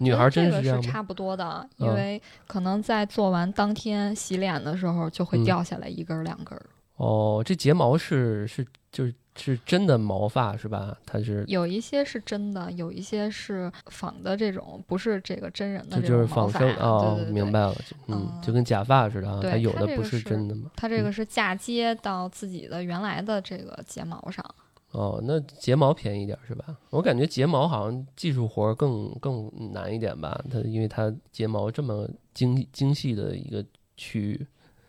[0.00, 6.56] 女孩真是这样差不多的，因为可能在做完当天洗脸的时候就会掉下来一根两根。
[6.94, 10.96] 哦，这睫毛是是就是是真的毛发是吧？
[11.06, 17.74] 它是有一些是真的，有一些是仿的，这种不是这个真人的这就是仿生哦，明白了，
[18.08, 20.70] 嗯，就跟假发似的啊，它有的不是真的嘛。
[20.76, 24.44] 它这个是嫁接到自己的原来的这个睫毛上。
[24.90, 26.76] 哦，那睫毛便宜点是吧？
[26.90, 30.44] 我感觉睫毛好像技术活更更难一点吧？
[30.50, 33.64] 它因为它睫毛这么精精细的一个
[33.96, 34.46] 区域。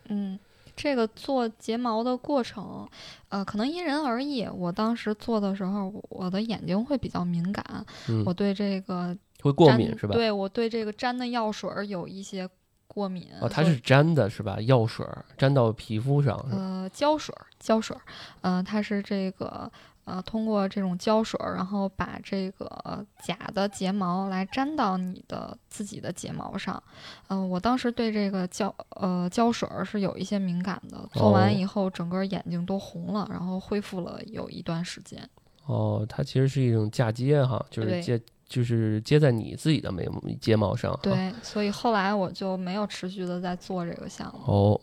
[0.10, 0.38] 嗯。
[0.76, 2.88] 这个做睫毛的过程，
[3.30, 4.48] 呃，可能因人而异。
[4.48, 7.86] 我当时做的时候，我的眼睛会比较敏感，
[8.26, 10.14] 我对这个会过敏是吧？
[10.14, 12.50] 对我对这个粘的药水有一些
[12.88, 13.28] 过敏。
[13.40, 14.60] 哦，它是粘的是吧？
[14.62, 15.06] 药水
[15.38, 16.38] 粘到皮肤上。
[16.50, 17.96] 呃，胶水，胶水，
[18.42, 19.72] 呃，它是这个。
[20.04, 26.82] 呃，通过这种胶水，然后把这个假的睫毛来粘到你的自己的睫毛上。
[27.28, 35.30] 嗯，我当时对这个胶呃胶水是有一些敏感的，做完以后整个眼睛都红了，然后恢复了有一段时间。
[35.68, 40.10] 哦，它其实是一种嫁接哈，就是接就是接在你自己的眉
[40.42, 40.98] 睫毛上。
[41.04, 44.52] 对，所以后来我就没有持续的在做这个项目。
[44.52, 44.82] 哦，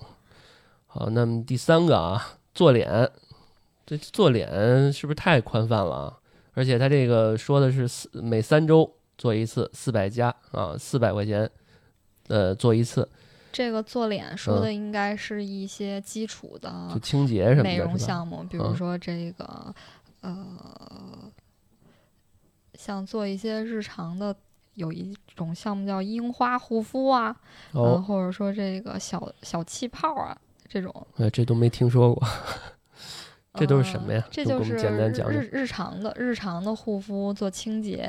[0.86, 3.10] 好，那么第三个啊，做脸。
[3.88, 6.18] 这做脸是不是太宽泛了啊？
[6.52, 11.50] 而且他这个说的是四每三周做一次，四百加啊，四百块钱，
[12.26, 13.08] 呃，做一次。
[13.50, 19.74] 这个做脸说的应该是一些基础的就清洁什么的内容项目，比如说这个
[20.20, 20.36] 呃，
[22.74, 24.36] 像做一些日常的，
[24.74, 27.34] 有一种项目叫樱花护肤啊，
[27.72, 30.36] 哦，或者说这个小小气泡啊
[30.68, 30.94] 这种。
[31.16, 32.28] 哎，这都没听说过。
[33.54, 34.24] 这都是什么呀？
[34.30, 38.08] 这就是日日常的日常的护肤，做清洁，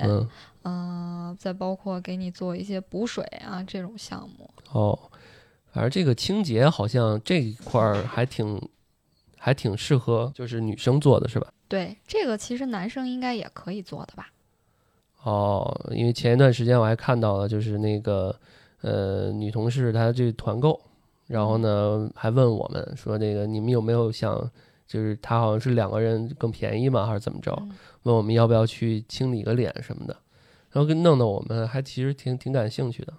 [0.64, 4.48] 嗯，再包括给你做一些补水啊这种项目。
[4.72, 5.00] 哦，
[5.72, 8.62] 反正这个清洁好像这一块儿还挺
[9.38, 11.48] 还挺适合，就是女生做的是吧？
[11.68, 14.30] 对，这个其实男生应该也可以做的吧？
[15.24, 18.36] 哦，因为前一段时间我还看到了，就是那个
[18.82, 20.80] 呃女同事她这团购，
[21.26, 24.52] 然后呢还问我们说，那个你们有没有想。
[24.90, 27.56] 就是他好像是两个人更便宜嘛，还是怎么着？
[28.04, 30.18] 问我们要不要去清理个脸什么的，
[30.72, 33.14] 然后跟弄得我们还其实挺挺感兴趣的。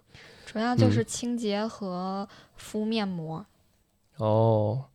[0.45, 3.47] 主要就是清洁和敷面膜。
[4.17, 4.87] 哦，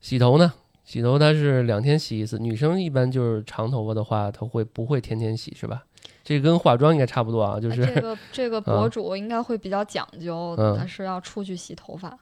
[0.00, 0.54] 洗头呢？
[0.84, 2.38] 洗头它是两天洗一次。
[2.38, 5.84] 女生一般就是长头发的话，她会不会天天洗是吧？
[6.24, 12.18] 这跟化妆应该差不多啊，就是这个这个博主应该会比较讲究，他是要出去洗头发。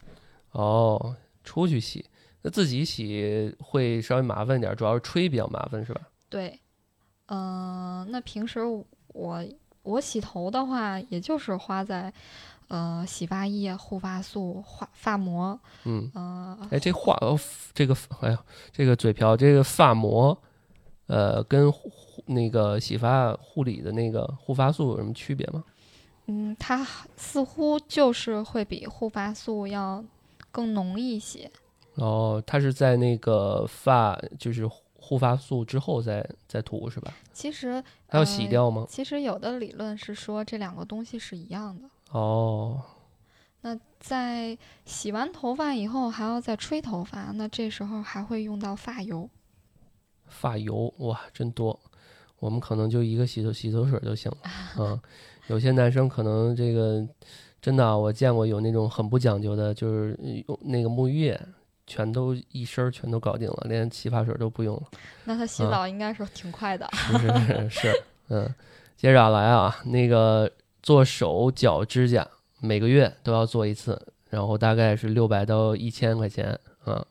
[0.51, 1.15] 哦，
[1.45, 2.05] 出去洗。
[2.43, 6.01] 那自己洗会稍微麻烦点，主要是吹比较麻烦，是吧？
[6.29, 6.59] 对，
[7.27, 8.61] 嗯，那平时
[9.09, 9.45] 我
[9.83, 12.13] 我洗头的话，也就是花在
[12.69, 15.59] 呃洗发液、护发素、发发膜。
[15.85, 17.19] 嗯呃，哎，这化
[17.75, 20.37] 这个哎呀，这个嘴瓢，这个发膜，
[21.07, 21.73] 呃，跟
[22.27, 25.65] 那个洗发护理的那个护发素有什么区别吗？
[26.27, 30.05] 嗯，它似乎就是会比护发素要
[30.53, 31.51] 更浓一些。
[31.99, 37.13] 哦，它是在那个发，就是护发素之后再再涂是吧？
[37.33, 38.87] 其实它要洗掉吗？
[38.89, 41.89] 其实有的理论是说这两个东西是一样的。
[42.13, 42.81] 哦，
[43.63, 49.29] 那在洗完头发以后还要再吹头发，那这时候还会用到发油。
[50.27, 51.79] 发油哇，真多！
[52.39, 54.39] 我们可能就一个洗头洗头水就行了。
[54.79, 55.01] 嗯，
[55.49, 57.05] 有些男生可能这个
[57.61, 61.41] 真的，我见过有那种很不讲究的，就是用那个沐浴液。
[61.89, 64.83] 全都一身儿全都搞定了，连洗发水都不用了。
[65.25, 66.89] 那他洗澡应该是挺快的。
[66.93, 68.55] 是是，嗯，
[68.95, 70.49] 接着来啊，那个
[70.83, 72.29] 做手脚指甲，
[72.61, 77.05] 每个月都要做一次，然后大概是六百到一千块钱啊。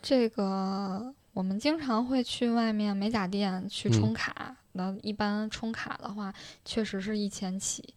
[0.00, 6.32] 这个我们经常会去外面美甲店去充卡，那一般充卡的话，
[6.64, 7.92] 确实是一千起。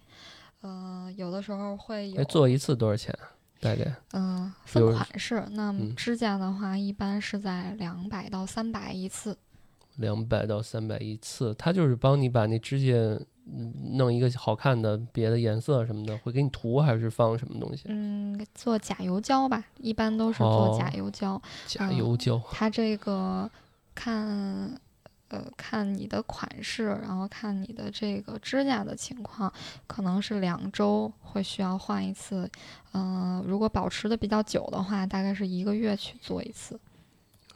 [0.62, 2.24] 呃，有的时候会有。
[2.24, 3.14] 做一次多少钱？
[3.60, 5.44] 大概嗯，分款式。
[5.52, 9.38] 那指甲的话，一般是在两百到三百一次。
[9.96, 13.26] 两百到三百一次，他就是帮你把那指甲
[13.96, 17.84] 弄一个好看的别的颜色什么的，会给你涂还是放什么东西？
[17.88, 21.42] 嗯，做甲油胶吧，一般都是做甲油胶。
[21.66, 22.42] 甲油胶。
[22.52, 23.50] 它这个
[23.96, 24.80] 看。
[25.30, 29.52] 呃，看你的款式，然后看你的这个指甲的情况，
[29.86, 32.50] 可能是两周会需要换一次。
[32.94, 36.80] 嗯，如果保持的比较久的话，大概是一个月去做一次。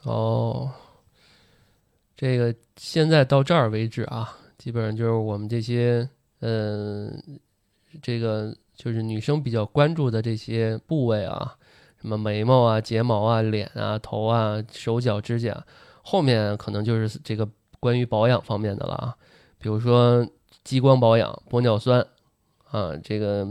[0.02, 0.70] 哦，
[2.16, 6.06] 这个现在到这儿为止啊，基本上就是我们这些，
[6.40, 7.22] 嗯，
[8.02, 11.56] 这个就是女生比较关注的这些部位啊，
[12.00, 15.64] 什么眉毛啊、睫毛啊、脸啊、头啊、手脚指甲。
[16.04, 17.48] 后面可能就是这个
[17.82, 19.16] 关于保养方面的了啊，
[19.58, 20.24] 比如说
[20.62, 22.00] 激光保养、玻尿酸
[22.70, 23.44] 啊，这个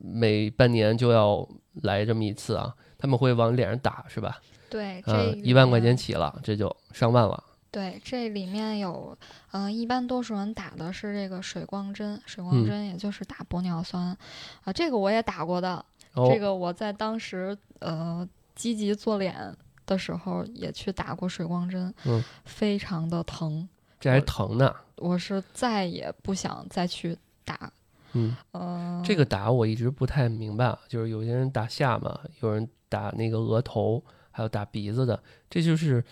[0.00, 1.46] 每半年就要
[1.82, 4.40] 来这么一次啊，他们会往脸上打是吧？
[4.70, 7.44] 对，呃，这一万块钱起了，这就上万了。
[7.70, 9.14] 对，这里面有，
[9.52, 14.16] 嗯、一般多数人打的是这个水光针，水光嗯针也就是打玻尿酸，
[14.64, 19.54] 啊、这个我也打过的，哦，这个我在当时呃积极做脸
[19.86, 23.66] 的时候也去打过水光针，嗯非常的疼，
[23.98, 24.74] 这还疼呢。
[24.96, 27.72] 我是再也不想再去打，
[28.12, 36.04] 嗯，呃、这个打我一直不太明白啊，就是有些人打下巴，有人打那个额头，还有打鼻子的，这就是。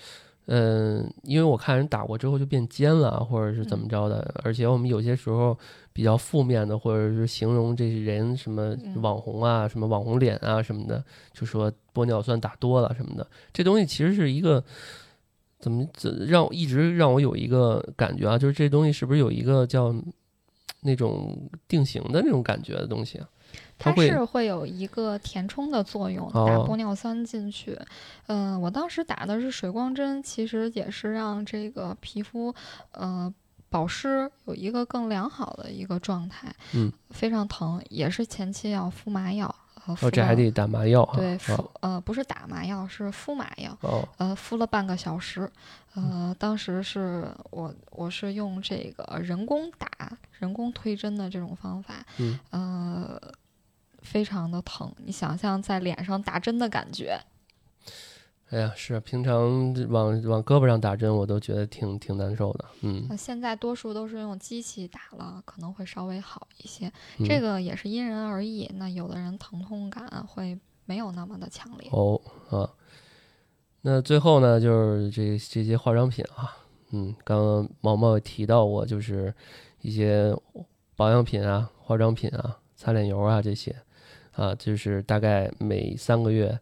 [0.47, 5.59] 嗯，因为我看人打过之后就变尖了，或者是怎么着的，而且我们有些时候
[5.93, 9.01] 比较负面的，或者是形容这些人什么嗯。
[9.01, 14.63] 网红啊、什么网红脸啊什么的，就说玻尿酸打多了什么的，这东西其实是一个
[15.59, 19.95] 怎么怎让我一直让我有一个感觉啊，就是这东西是不是有一个叫
[20.81, 21.37] 那种
[21.67, 23.29] 定型的那种感觉的东西啊？
[23.79, 27.79] 它是会有一个填充的作用，打哦玻尿酸进去。
[28.27, 32.55] 嗯、我当时打的是水光针，其实也是让这个皮肤，
[32.93, 33.33] 呃，
[33.69, 36.55] 保湿有一个更良好的一个状态。
[36.73, 39.55] 嗯，非常疼，也是前期要敷麻药。
[39.87, 41.19] 呃，敷哦，这还得打麻药哈。
[41.19, 43.77] 对敷哦呃不是打麻药，是敷麻药。
[43.83, 45.51] 哦，呃，敷了半个小时，
[45.95, 53.21] 呃，当时是我我是用这个人工打、人工推针的这种方法，嗯，呃，
[54.05, 57.19] 非常的疼，你想象在脸上打针的感觉，
[58.51, 62.65] 哎呀，是平常往往胳膊上打针，我都觉得挺挺难受的。
[62.83, 66.87] 嗯，那现在多数都是用机器打了，可能会稍微好一些，
[67.19, 67.27] 嗯。
[67.27, 72.71] 这个也是因人而异，那有的人疼痛感会没有那么的强烈，哦啊，
[73.81, 76.57] 那最后呢，就是这这些化妆品啊，
[76.91, 79.35] 嗯，刚刚毛毛也提到过，就是
[79.81, 80.37] 一些
[80.95, 83.75] 保养品啊、化妆品啊、擦脸油啊这些
[84.37, 86.59] 啊，就是大概每三个月，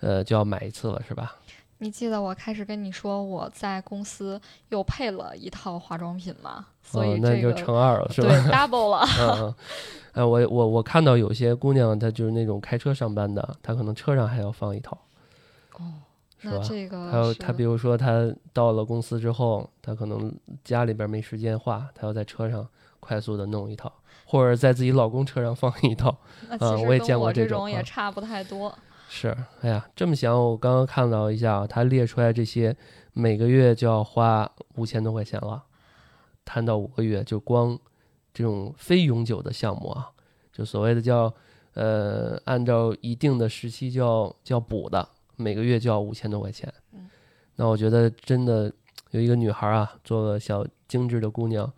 [0.00, 1.36] 呃，就要买一次了，是吧？
[1.78, 6.66] 你记得我开始跟你说我在公司又配了一套化妆品吗？
[6.80, 9.56] 所以，哦那就、乘二了，是对吧？double 了。
[10.12, 14.96] 哎，我我我看到有些姑娘，她就是那种开车上班的，她可能车上还要放一套，
[15.78, 15.94] 哦？
[16.42, 20.32] 那这个还有她比如说她到了公司之后，她可能
[20.62, 22.66] 家里边没时间化，她要在车上
[23.00, 23.92] 快速的弄一套，
[24.32, 26.16] 或者在自己老公车上放一套。
[26.48, 28.74] 那啊我也见过这这种也差不太多。
[29.10, 32.74] 是，哎呀，这么想，我刚刚看到一下，他列出来这些，
[33.12, 35.62] 每个月就要花五千多块钱了，
[36.46, 37.78] 摊到五个月，就光
[38.32, 40.08] 这种非永久的项目啊，
[40.50, 41.30] 就所谓的叫
[41.74, 45.06] 呃，按照一定的时期就要就要补的，
[45.36, 46.72] 每个月就要五千多块钱。
[46.94, 47.10] 嗯
[47.56, 48.72] 那我觉得真的
[49.10, 51.70] 有一个女孩啊，做个小精致的姑娘，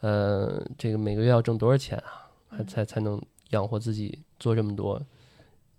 [0.00, 2.30] 呃，这个每个月要挣多少钱啊？
[2.50, 3.20] 才嗯才才能
[3.50, 5.00] 养活自己做这么多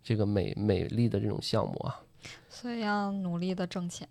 [0.04, 2.02] 这个美美丽的这种项目啊？
[2.50, 4.08] 所以要努力的挣钱。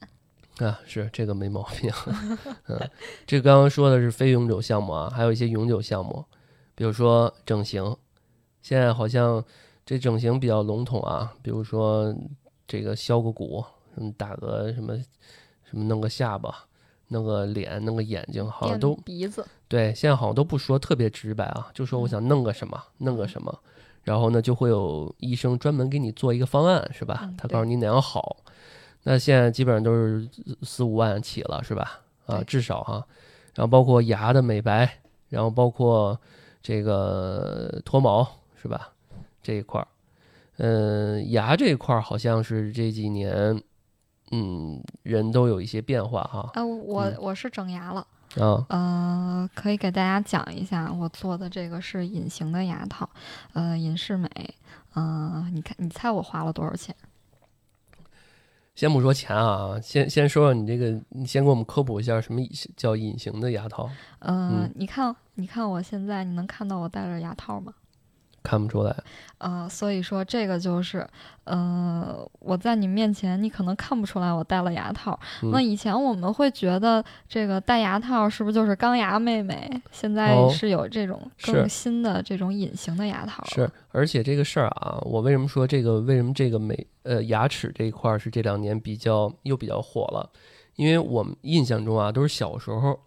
[0.59, 1.91] 啊，是这个没毛病。
[2.69, 2.91] 嗯，
[3.27, 6.25] 这刚刚说的是非永久项目啊，还有一些永久项目，
[6.75, 7.97] 比如说整形。
[8.61, 9.43] 现在好像
[9.87, 12.15] 这整形比较笼统啊，比如说
[12.67, 14.95] 这个削个骨，什么打个什么
[15.65, 16.67] 什么弄个下巴，
[17.11, 19.95] 弄个脸，弄个眼睛，好像都鼻子，对。
[19.95, 23.57] 现在好像都不说特别直白啊，就说我想弄个什么，弄个什么，
[24.03, 27.37] 然后呢就会有医生专门给你做一个方案，是吧嗯？
[27.37, 28.37] 他告诉你哪样好。
[29.03, 30.29] 那现在基本上都是
[30.63, 32.01] 四五万起了，是吧？
[32.27, 33.07] 啊，至少哈。
[33.55, 36.19] 然后包括牙的美白，然后包括
[36.63, 38.27] 这个脱毛，
[38.61, 38.93] 是吧？
[39.43, 39.89] 这一块儿，
[40.59, 43.61] 嗯，牙这一块儿好像是这几年，
[44.31, 46.51] 嗯，人都有一些变化哈。
[46.55, 48.07] 啊，我嗯我是整牙了。
[48.37, 53.09] 啊，呃，可以给大家讲一下，我做的这个是隐形的牙套，
[53.55, 54.31] 呃，隐适美。
[54.95, 56.95] 嗯、你看，你猜我花了多少钱？
[58.77, 62.41] 先不说钱啊，先先说说你这个，你先给我们科普一下什么
[62.77, 67.75] 叫隐形的牙套，呃，嗯你看，你看我现在，你能看到我戴着牙套吗？
[68.43, 68.95] 看不出来。
[69.39, 71.07] 呃，所以说这个就是，
[71.45, 75.19] 呃，我在你面前，你可能看不出来我戴了牙套。
[75.43, 79.71] 嗯那以前我们会觉得这个戴牙套是不是就是钢牙妹妹？
[79.91, 83.49] 现在哦是有这种更新的这种隐形的牙套了。
[83.49, 86.01] 是，而且这个事儿啊，我为什么说这个？
[86.01, 90.31] 为什么这个美呃牙齿这一块儿是这两年比较又比较火了？
[90.77, 92.99] 因为我们印象中啊，都是小时候，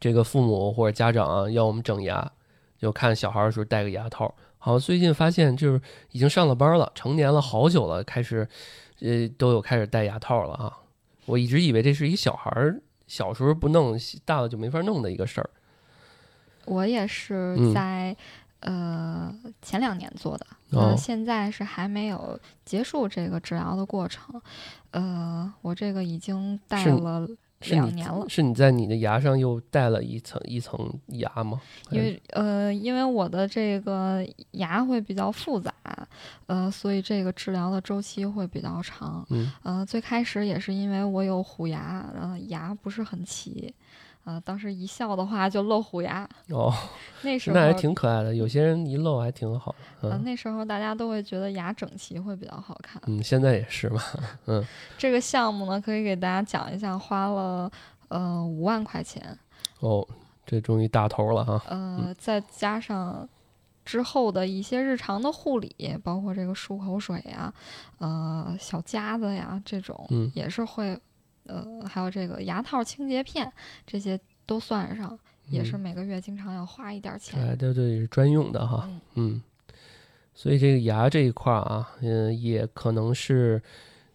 [0.00, 2.30] 这个父母或者家长啊要我们整牙，
[2.82, 4.34] 就看小孩儿的时候戴个牙套。
[4.58, 5.80] 好像最近发现就是
[6.10, 8.46] 已经上了班了，成年了好久了，开始
[9.00, 10.78] 呃都有开始戴牙套了啊。
[11.26, 15.50] 我一直以为这是一小孩儿小时候不弄，大了就没法弄的一个事儿。
[16.64, 18.16] 我也是嗯在、
[18.60, 24.40] 呃前两年做的，现在是还没有结束这个治疗的过程。
[24.92, 27.26] 呃，我这个已经戴了
[27.70, 31.60] 两年了，是你在你的牙上又带了一层一层牙吗？
[31.90, 35.72] 因为呃，因为我的这个牙会比较复杂，
[36.46, 39.24] 呃，所以这个治疗的周期会比较长。
[39.30, 43.72] 嗯呃，最开始也是因为我有虎牙，呃，牙不是很齐，
[44.24, 46.72] 呃，当时一笑的话就露虎牙，哦，
[47.22, 48.34] 那时候那还挺可爱的。
[48.34, 50.08] 有些人一露还挺好的。
[50.08, 53.02] 呃，嗯那时候大家都会觉得牙整齐会比较好看。
[53.06, 54.00] 嗯，现在也是嘛。
[54.46, 54.64] 嗯
[54.96, 57.70] 这个项目呢，可以给大家讲一下，花了
[58.08, 59.36] 呃五万块钱，
[59.80, 60.06] 哦，
[60.46, 61.60] 这终于大头了哈。
[61.68, 63.28] 呃，再加上
[63.84, 67.52] 之后的一些日常的护理，包括这个漱口水呀、
[67.98, 70.96] 呃小夹子呀这种，嗯也是会，
[71.46, 73.50] 呃，还有这个牙套清洁片
[73.86, 75.18] 这些都算上，
[75.48, 77.46] 也是嗯每个月经常要花一点这钱。
[77.46, 78.84] 还都得是专用的哈。
[78.86, 79.42] 嗯嗯，
[80.34, 83.62] 所以这个牙这一块儿啊，嗯、也可能是，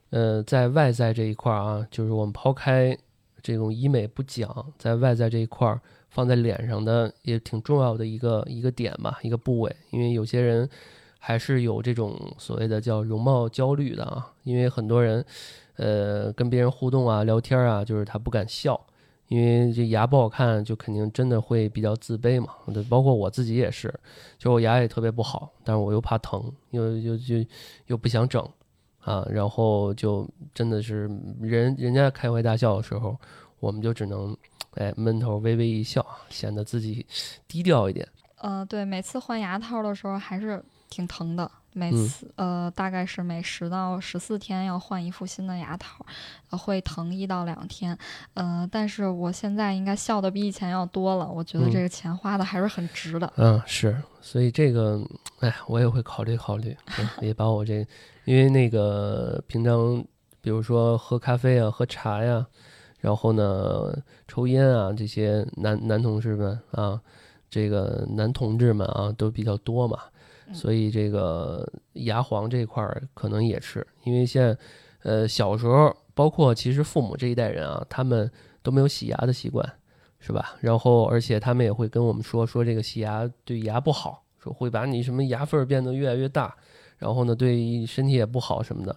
[0.09, 2.97] 呃，在外在这一块儿啊，就是我们抛开
[3.41, 10.67] 这种医美不讲，在外在这一块儿放在脸上的也挺重要的一个一个点吧，一个部位，因为有些人
[11.19, 15.23] 还是有这种所谓的叫容貌焦虑的啊，因为很多人，
[15.77, 18.79] 呃，跟别人互动啊、聊天啊，就是他不敢笑。
[19.29, 22.53] 因为这牙不好看，就肯定真的会比较自卑嘛。
[22.73, 23.93] 对，包括我自己也是，
[24.37, 27.35] 就我牙也特别不好，但是我又怕疼，又又就
[27.87, 28.41] 又不想整
[29.01, 31.09] 啊，然后就真的是
[31.41, 33.19] 人人家开怀大笑的时候，
[33.59, 34.33] 我们就只能
[34.75, 37.05] 哎闷头微微一笑，显得自己
[37.49, 38.07] 低调一点。
[38.37, 41.51] 呃，对，每次换牙套的时候还是挺疼的。
[41.73, 46.03] 每嗯次、呃，大概是每十到十四天要换一副新的牙套，
[46.49, 47.95] 呃会疼一到两天。
[48.33, 53.31] 呃，但是我现在应该笑的比以前要多了，我觉得嗯这个钱花的还是很值的。
[53.35, 54.99] 嗯，是，所以这个，
[55.41, 57.85] 哎，我也会考虑考虑，嗯也把我这，
[58.25, 60.03] 因为那个平常，
[60.41, 62.47] 比如说喝咖啡啊、喝茶呀，
[62.99, 63.93] 然后呢
[64.27, 66.99] 抽烟啊，这些男男同事们啊，
[67.51, 70.11] 这个男同志们啊，都比较多嘛，嗯
[70.53, 74.57] 所以这个牙黄这块儿可能也是，因为现在，
[75.03, 78.29] 呃，小时候，包括其实父母这一代人啊，他们
[78.61, 79.67] 都没有洗牙的习惯。
[80.19, 80.55] 是吧？
[80.59, 86.53] 然后而且他们也会跟我们说说这个洗牙对牙不好，说会把你什么牙缝儿变得越来越大，
[86.97, 88.93] 然后呢对身体也不好什么的。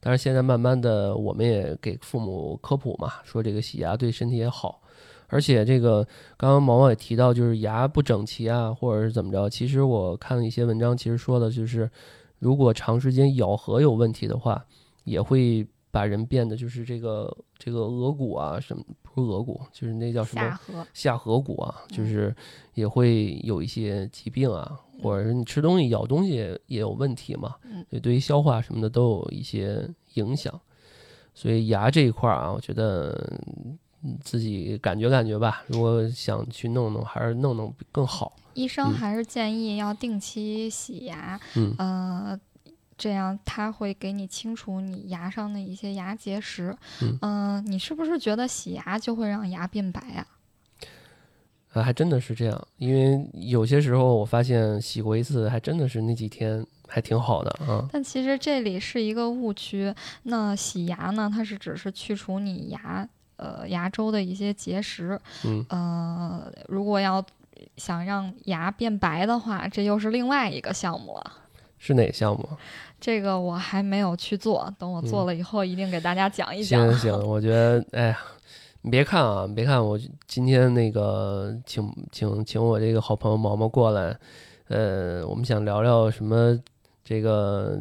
[0.00, 4.82] 但是现在慢慢的，我们也给父母科普嘛，说这个洗牙对身体也好，
[5.28, 6.06] 而且这个
[6.36, 9.48] 刚刚毛毛也提到，就是牙不整齐啊，或者是怎么着。
[9.48, 11.90] 其实我看了一些文章，其实说的就是，
[12.38, 14.64] 如果长时间咬合有问题的话，
[15.04, 22.36] 也会把人变得就是这个这个额骨啊什么不是额骨，就是那叫什么下颌，下颌骨啊，就嗯是
[22.74, 30.60] 也会有一些疾病啊，或者是你吃东西咬东西也也有问题嘛，嗯对，对于消化什么的都有一些影响。
[31.32, 33.78] 所以牙这一块儿啊，我觉得嗯
[34.20, 38.36] 自己感觉感觉吧，如果想去弄弄，还是弄弄更好。
[38.54, 42.40] 医生嗯还是建议要定期洗牙，嗯呃，
[42.96, 46.76] 这样他会给你清除你牙上的一些牙结石。
[47.02, 50.26] 嗯呃你是不是觉得洗牙就会让牙变白啊？
[51.72, 57.88] 啊，还真的是这样，因为有些时候我发现洗过一次，还真的是那几天还挺好的啊。
[57.90, 59.92] 但其实这里是一个误区。
[60.22, 63.08] 那洗牙呢，它是只是去除你牙
[63.44, 65.20] 呃牙周的一些结石。
[65.44, 67.24] 嗯，呃，如果要
[67.76, 71.32] 想让牙变白的话，这又是另外一个项目了。
[71.78, 72.48] 是哪项目？
[72.98, 76.80] 这个我还没有去做，等我做了以后，一定给大家讲一讲。
[76.80, 78.18] 嗯行行，我觉得，哎呀，
[78.80, 84.16] 你别看啊，你别看我今天那个请请请我这个好朋友毛毛过来，
[84.68, 86.58] 呃，我们想聊聊什么
[87.04, 87.78] 这个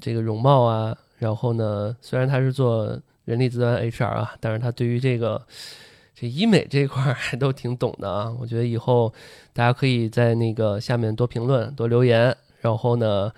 [0.00, 2.98] 这个容貌啊，然后呢，虽然他是做
[3.28, 5.46] 人力资源 HR 啊，但是他对于这个
[6.14, 8.34] 这医美这块儿还都挺懂的啊。
[8.40, 9.12] 我觉得以后
[9.52, 13.30] 大家可以在那个下面多评论、多留言，然后呢，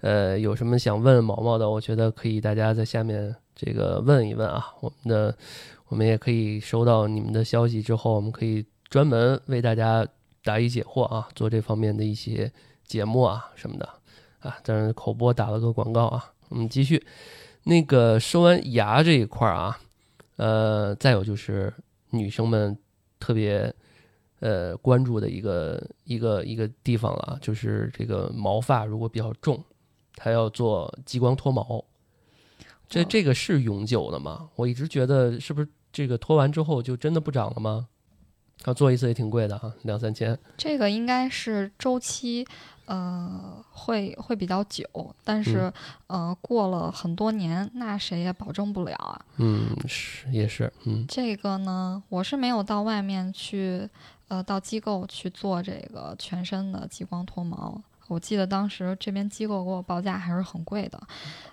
[0.00, 4.66] 呃，有什么想问毛毛的，我觉得可以大家在下面这个问一问啊。
[4.80, 5.36] 我们的
[5.86, 10.04] 我们也可以收到你们的消息之后，我们可以专门为大家
[10.42, 12.50] 答疑解惑啊，做这方面的一些
[12.84, 13.88] 节目啊什么的
[14.40, 14.58] 啊。
[14.64, 16.32] 当然口播打了个广告啊。
[16.48, 17.04] 我们继续，
[17.68, 19.76] 那个说完牙这一块儿啊，
[20.36, 21.72] 呃，再有就是
[22.10, 22.78] 女生们
[23.18, 23.74] 特别
[24.38, 29.60] 呃关注的一个一个一个地方了啊，就是这个毛发如果比较重，
[30.14, 31.84] 它要做激光脱毛。
[32.88, 34.48] 这这个是永久的吗？
[34.54, 37.88] 我一直觉得是不是这个脱完之后就真的不长了吗？
[38.64, 40.38] 要做一次也挺贵的啊，两三千。
[40.56, 42.46] 这个应该是周期，
[42.86, 44.84] 呃，会会比较久，
[45.22, 45.72] 但是
[46.06, 49.20] 呃，过了很多年，那谁也保证不了啊。
[49.36, 51.04] 嗯，是也是，嗯。
[51.08, 53.88] 这个呢，我是没有到外面去，
[54.28, 57.80] 呃，到机构去做这个全身的激光脱毛。
[58.08, 61.00] 我记得当时这边机构给我报价还是很贵的，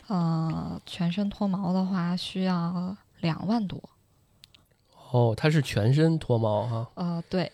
[0.07, 3.81] 呃，全身脱毛的话需要两万多。
[5.11, 6.87] 哦，它是全身脱毛哈？
[6.93, 7.51] 呃，对。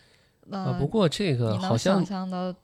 [0.52, 2.56] 呃，不过这个好像想象的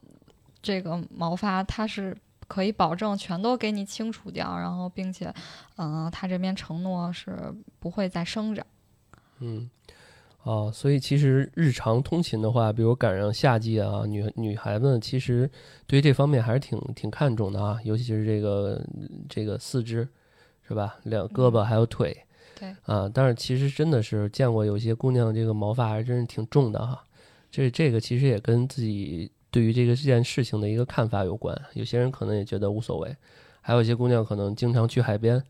[0.62, 2.16] 这个毛发，它是
[2.48, 5.32] 可以保证全都给你清除掉，然后并且，
[5.76, 7.36] 嗯，他这边承诺是
[7.78, 8.66] 不会再生长。
[9.40, 9.68] 嗯。
[10.42, 15.50] 哦，所以其实日常通勤的话，比如赶上夏季啊，女女孩子其实
[15.88, 18.80] 对于这方面还是挺挺看重的啊，尤其是这个
[19.28, 20.08] 这个四肢，
[20.62, 20.98] 是吧？
[21.02, 22.16] 两胳膊还有腿，
[22.56, 23.10] 对啊。
[23.12, 27.02] 但是其实真的是见过有些姑娘这个毛发还真是挺重的哈。
[27.50, 31.56] 这这个其实也跟自己对于这个这件事情的一个看法有关。
[31.74, 33.16] 有些人可能也觉得无所谓，
[33.60, 35.42] 还有一些姑娘可能经常去海边。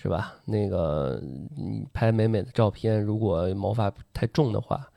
[0.00, 0.32] 是吧？
[0.44, 1.20] 那个
[1.56, 4.88] 你拍美美的照片，如果毛发太重的话，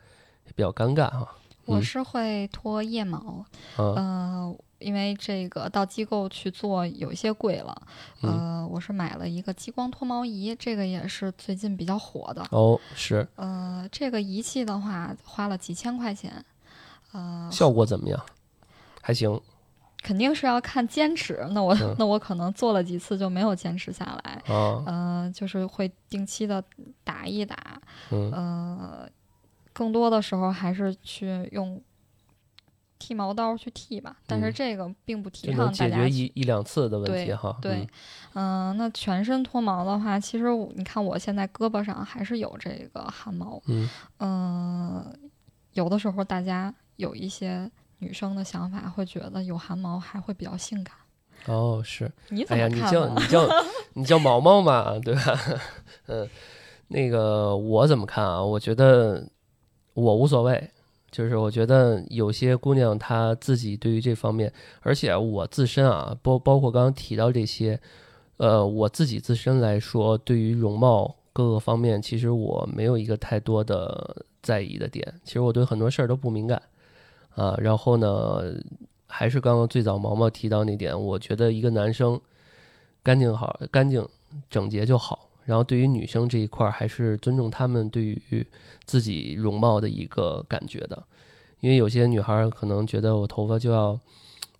[0.45, 1.27] 也比较尴尬哈。
[1.65, 3.43] 我是会脱腋毛，
[3.79, 7.75] 嗯，因为这个到机构去做有一些贵了，
[8.21, 12.79] 呃，我是买了一个激光脱毛仪，这个也是最近比较火的哦。
[12.93, 16.45] 是，呃，这个仪器的话花了几千块钱，
[17.11, 18.19] 呃，效果怎么样？
[19.01, 19.39] 还行。
[20.03, 24.41] 肯定是要看坚持，那我 那我可能做了几次就没有坚持下来，
[24.87, 26.63] 嗯，就是会定期的
[27.03, 27.55] 打一打，
[28.09, 29.07] 嗯，
[29.71, 31.79] 更多的时候还是去用
[32.97, 37.55] 剃毛刀去剃吧，但是这个并不提倡大家一一两次的问题哈。
[37.61, 37.87] 对，
[38.33, 43.61] 嗯，那全身脱毛的话，其实你看我现在胳膊上还是有这个汗毛，
[44.17, 45.15] 嗯，
[45.73, 47.69] 有的时候大家有一些。
[48.03, 50.95] 女生的想法会觉得有汗毛还会比较性感，
[51.45, 53.47] 哦，是，你哎呀，你叫你叫
[53.93, 55.39] 你叫毛毛嘛，对吧？
[56.09, 56.27] 嗯，
[56.87, 58.41] 那个我怎么看啊？
[58.43, 59.29] 我觉得
[59.93, 60.71] 我无所谓，
[61.11, 67.79] 就是我觉得有些姑娘她自己对于这方面，而且我自身啊，包包括刚刚提到这些，
[68.37, 75.21] 呃，我自己自身来说，对于容貌各个方面，其实我没有一个太多的在意的点。
[75.23, 76.59] 其实我对很多事儿都不敏感。
[77.35, 78.53] 啊，然后呢，
[79.07, 82.19] 还是刚刚最早毛毛提到那点，我觉得一个男生
[83.03, 84.07] 干净好、干净
[84.49, 85.27] 整洁就好。
[85.43, 88.45] 然后对于女生这一块，还是尊重他们对于
[88.85, 91.03] 自己容貌的一个感觉的。
[91.61, 93.99] 因为有些女孩可能觉得我头发就要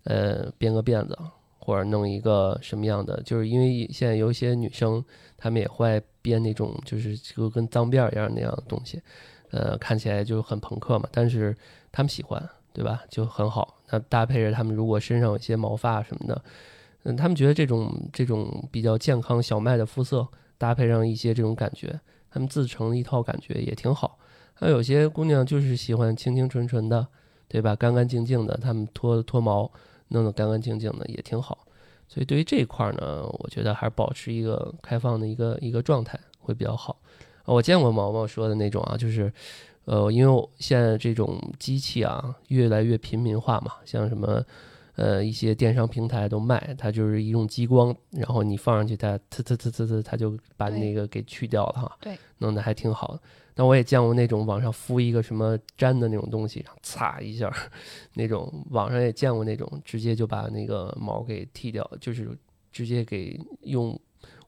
[0.04, 1.16] 呃编个辫子，
[1.58, 5.02] 或者弄一个什么样的，就是因为现在有一些女生
[5.36, 9.00] 她们也会编那种就是就跟脏辫一样那样的东西，
[9.50, 11.56] 呃，看起来就很朋克嘛，但是
[11.90, 12.48] 她们喜欢。
[12.72, 13.02] 对吧？
[13.10, 13.76] 就很好。
[13.90, 16.42] 那搭配着他们，如果身上有一些毛发什么的，
[17.02, 22.00] 嗯，他们觉得这种这种比较健康小麦的肤色，搭配上一些这种感觉，
[22.30, 24.18] 他们自成一套感觉也挺好。
[24.54, 27.06] 还有些姑娘就是喜欢清清纯纯的，
[27.48, 27.76] 对吧？
[27.76, 29.70] 干干净净的，他们脱脱毛
[30.08, 31.58] 弄得干干净净的也挺好。
[32.08, 36.96] 所以对于这一块呢，我觉得还是保持一个开放的一个一个状态会比较好。
[37.44, 39.30] 我见过毛毛说的那种啊，就是。
[39.84, 44.44] 呃，因为现在这种机器啊越来越平民化嘛，像什么，
[44.94, 51.96] 呃，一些电商平台都卖，它就是一种激光，然后你放上去，它呲呲呲呲呲，它就把那个给去掉了哈。
[52.00, 53.20] 对，弄得还挺好的。
[53.54, 57.52] 但我也见过那种网上敷一个什么粘的那种东西，擦一下，
[58.14, 62.30] 那种网上也见过那种直接就把那个毛给剃掉，就是
[62.70, 63.98] 直接给用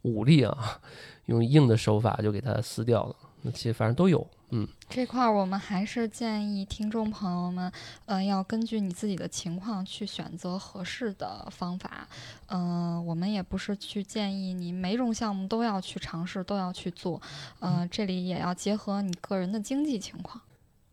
[0.03, 0.81] 武力啊，
[1.27, 3.17] 用硬的手法就给它撕掉了。
[3.43, 4.27] 那其实反正都有。
[4.51, 7.73] 嗯，这块儿我们还是建议听众朋友们，
[8.07, 12.07] 呃，要根据你自己的情况去选择合适的方法。
[12.47, 17.21] 嗯，我们也不是去建议你每种项目都要去尝试，都要去做。
[17.61, 20.41] 嗯，这里也要结合你个人的经济情况。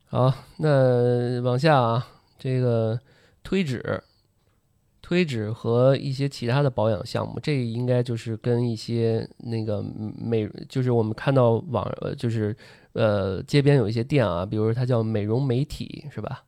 [0.07, 2.07] 好，那往下啊，
[2.39, 2.99] 这个
[3.43, 4.03] 推脂。
[5.01, 11.85] 推脂和一些其他的保养项目，这应该就是跟一些那个美，就是我们看到网，
[12.17, 12.55] 就是
[12.93, 16.43] 呃街边有一些店啊，比如它叫美容美体，是吧？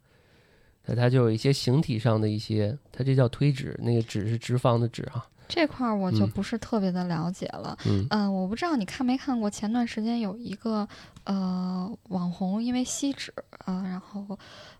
[0.86, 5.26] 那它就有一些形体上的一些，它这叫推脂，那个脂是脂肪的脂啊。
[5.48, 7.78] 这块儿我就不是特别的了解了，
[8.10, 10.88] 嗯，我不知道你看没看过，前段时间有一个
[11.26, 13.34] 呃网红因为吸脂
[13.66, 14.38] 啊，然后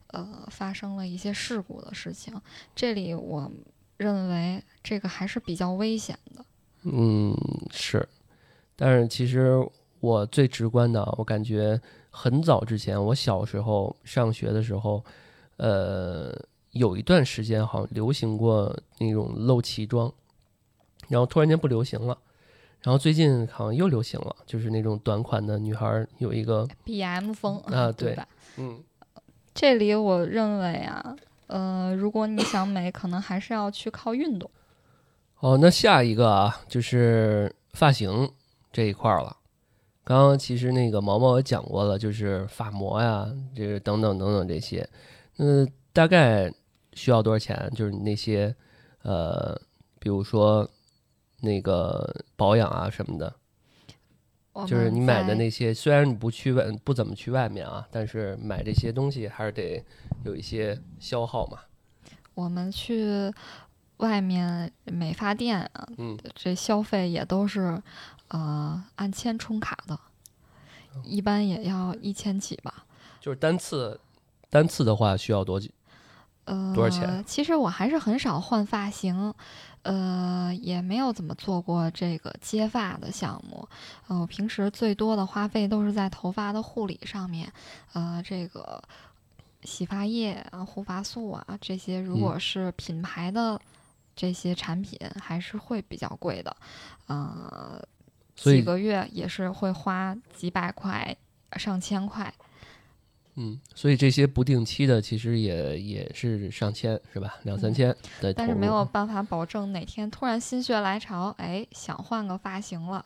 [0.08, 2.34] 呃发生了一些事故的事情，
[2.76, 3.52] 这里我。
[3.98, 6.44] 认为这个还是比较危险的。
[6.82, 7.34] 嗯，
[7.72, 8.06] 是，
[8.76, 9.56] 但是其实
[10.04, 11.80] 我最直观的，我感觉
[12.10, 15.02] 很早之前，我小时候上学的时候，
[15.56, 16.38] 呃，
[16.72, 20.12] 有一段时间好像流行过那种露脐装，
[21.08, 22.18] 然后突然间不流行了，
[22.82, 28.28] 然后最近好像又流行了，就是那种短款的女孩有一个 B M 风啊， 对吧？
[28.58, 28.84] 嗯，
[29.54, 31.16] 这里我认为啊，
[31.48, 34.52] 呃，如果你想美，可能还是要去靠运动。
[35.40, 38.30] 哦，那下一个啊，就是发型
[38.70, 39.38] 这一块儿了。
[40.04, 43.26] 刚刚其实那个毛毛也讲过了，就是发膜呀，
[43.56, 44.88] 这个等等等等这些。
[45.38, 46.52] 那大概
[46.94, 47.72] 需要多少钱？
[47.76, 48.54] 就是那些
[49.04, 49.60] 呃，
[50.00, 50.70] 比如说
[51.42, 53.34] 那个保养啊什么的，
[54.68, 59.84] 就是你买的那些，虽然你不去外不怎么去外面啊，但是买这些东西还是得
[60.26, 61.60] 有一些消耗嘛。
[62.34, 63.32] 我们去。
[63.98, 67.82] 外面美发店啊，嗯，这消费也都是，
[68.30, 70.00] 呃，按千充卡的，
[71.04, 72.86] 一般也要一千起吧。
[73.20, 74.00] 就是单次，
[74.50, 75.70] 单次的话需要多久？
[76.46, 77.24] 呃，多少钱？
[77.26, 79.34] 其实我还是很少换发型，
[79.84, 83.68] 呃，也没有怎么做过这个接发的项目。
[84.08, 87.52] 呃，我平时最多的花费都是在头发的护理上面，
[87.94, 88.82] 呃，这个
[89.64, 93.60] 洗发液啊、护发素啊这些，如果是品牌的。
[94.16, 96.56] 这些产品还是会比较贵的，
[97.08, 97.84] 呃，
[98.36, 101.16] 几个月也是会花几百块、
[101.58, 102.34] 上千块。
[103.36, 107.36] 嗯，所以这些不定期的其实也也是上千，是吧？
[107.44, 108.32] 两三千的。
[108.34, 113.04] 但是没有办法保证哪天突然心血来潮，哎，想换个发型了，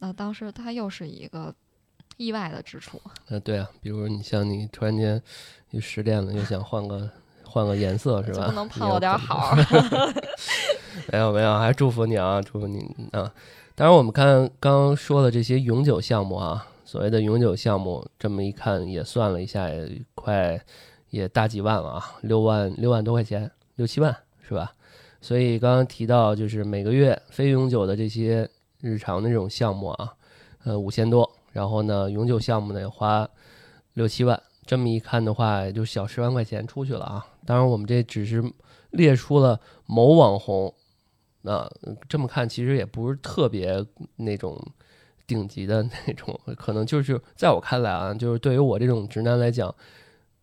[0.00, 1.54] 那当时它又是一个
[2.16, 3.00] 意外的支出。
[3.28, 5.22] 呃，对啊，比如你像你突然间
[5.70, 7.10] 又失恋了，又想换个。
[7.48, 8.46] 换个颜色是吧？
[8.46, 9.56] 不能盼我点好。
[11.10, 13.32] 没有没有，还是祝福你啊，祝福你啊！
[13.78, 20.58] 当然，我们看刚刚说的这些永久项目啊，所谓的永久项目，这么一看也算了一下，也快
[21.10, 24.72] 也大几万了啊，六万六万多块钱，六七万是吧？
[25.20, 28.48] 所以刚刚提到就是每个月非永久的这些
[28.80, 30.14] 日常的这种项目啊，
[30.64, 33.28] 呃五千多，然后呢永久项目呢花
[33.92, 34.42] 六七万。
[34.64, 37.26] 这么一看的话，也就小十万块钱出去了啊！
[37.44, 38.42] 当然，我们这只是
[38.92, 40.72] 列出了某网红，
[41.46, 41.70] 那
[42.08, 43.86] 这么看其实也不是特别
[44.16, 44.60] 那种
[45.28, 49.72] 顶级的那种，可能就是在我看来啊，就是对于我这种直男来讲，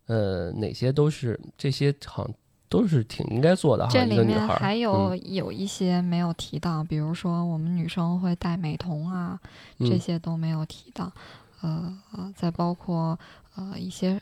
[0.06, 2.34] 呃，哪些都是这些好像
[2.70, 3.90] 都是挺应该做的哈。
[3.92, 9.38] 这里面还有有一些没有提到，比如说我们女生会戴美瞳啊，
[9.80, 11.12] 这些都没有提到。
[11.60, 11.94] 呃，
[12.34, 13.18] 再包括
[13.56, 14.18] 呃一些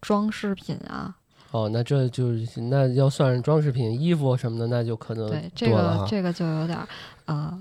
[0.00, 1.16] 装饰品啊。
[1.52, 6.78] 哦，那这就是那要算是装饰品，衣服什么的，那就可能对这个这个就有点
[7.24, 7.58] 呃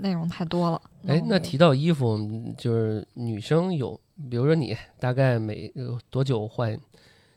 [0.00, 0.80] 内容太多了。
[1.06, 2.18] 哎，那提到衣服，
[2.56, 3.98] 就是女生有，
[4.30, 5.72] 比如说你大概每
[6.10, 6.78] 多久换，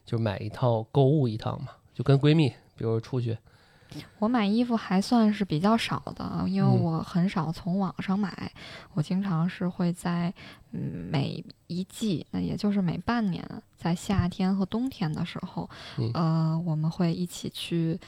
[0.06, 1.70] 就买一套购物一趟嘛？
[1.94, 3.38] 就跟闺蜜，比如出去。
[4.20, 8.52] 我买衣服还算是比较少的，因为我很少从网上买，
[8.94, 10.34] 我经常是会在
[10.72, 13.44] 每一季，那也就是每半年，
[13.76, 15.70] 在夏天和冬天的时候，
[16.14, 18.00] 呃，我们会一起去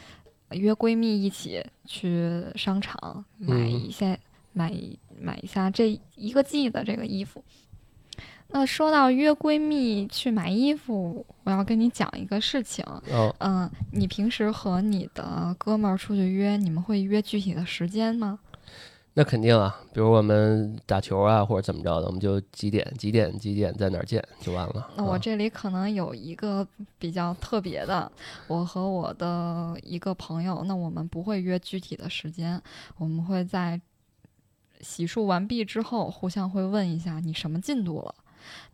[0.51, 4.19] 约闺蜜一起去商场买一些
[4.53, 4.71] 买
[5.19, 7.43] 买一下这一个季的这个衣服。
[8.53, 12.85] 那说到约闺蜜去买衣服，我要跟你讲一个事情。
[13.39, 18.37] 嗯，你平时和你的哥们儿出去约，你们会约具体的时间吗？
[19.15, 24.87] 那肯定啊，比如我们打球啊，或者怎么着的，我们就几点几点几点在哪儿见就完了。
[24.95, 26.67] 那我这里可能有一个
[26.99, 28.11] 比较特别的，
[28.47, 32.61] 我和我的一个朋友，那我们不会约具体的时间，
[32.97, 33.81] 我们会在
[34.81, 38.13] 洗漱完毕之后，互相会问一下你什么进度了。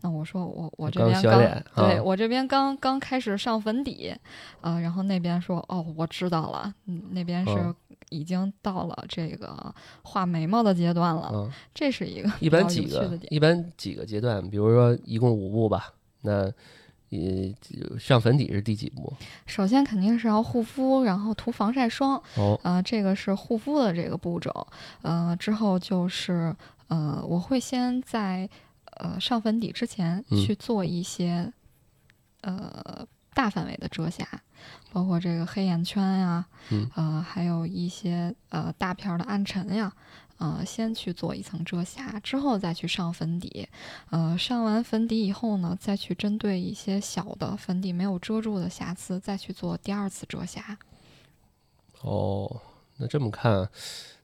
[0.02, 4.14] 那我说我我这边刚对我这边刚刚开始上粉底，
[4.60, 7.74] 呃，然后那边说哦我知道了，嗯，那边是
[8.08, 15.92] 已经到了这个画眉毛的阶段了，这是一个一般几个一般几个阶段，比如说一共五步吧，
[16.22, 16.50] 那
[17.10, 19.12] 呃上粉底是第几步？
[19.46, 24.66] 首先肯定是要护肤，然后涂防晒霜，哦，呃，这个是护肤的这个步骤，
[25.02, 26.54] 呃，之后就是
[26.88, 28.48] 呃我会先在。
[29.00, 31.52] 呃，上粉底之前去做一些
[32.42, 34.26] 呃大范围的遮瑕，
[34.92, 36.46] 包括这个黑眼圈呀，
[36.94, 39.90] 呃，还有一些呃大片的暗沉呀，
[40.36, 43.68] 呃，先去做一层遮瑕，之后再去上粉底。
[44.10, 50.76] 呃，上完粉底以后呢，再去针对一些小的粉底没有遮住的瑕疵，再去做第二次遮瑕。
[52.02, 52.60] 哦，
[52.98, 53.68] 那这么看。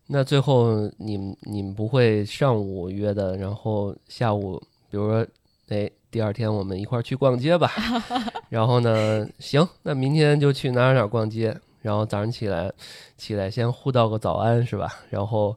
[0.09, 4.57] 那最后你们你们不会上午约的，然后下午，
[4.91, 5.27] 比如说，
[5.69, 7.71] 哎，第二天我们一块儿去逛街吧。
[8.49, 11.57] 然后呢，行，那明天就去哪儿哪儿逛街。
[11.83, 12.73] 然后早上起来，
[13.17, 14.93] 起来先互道个早安，是吧？
[15.11, 15.57] 然后，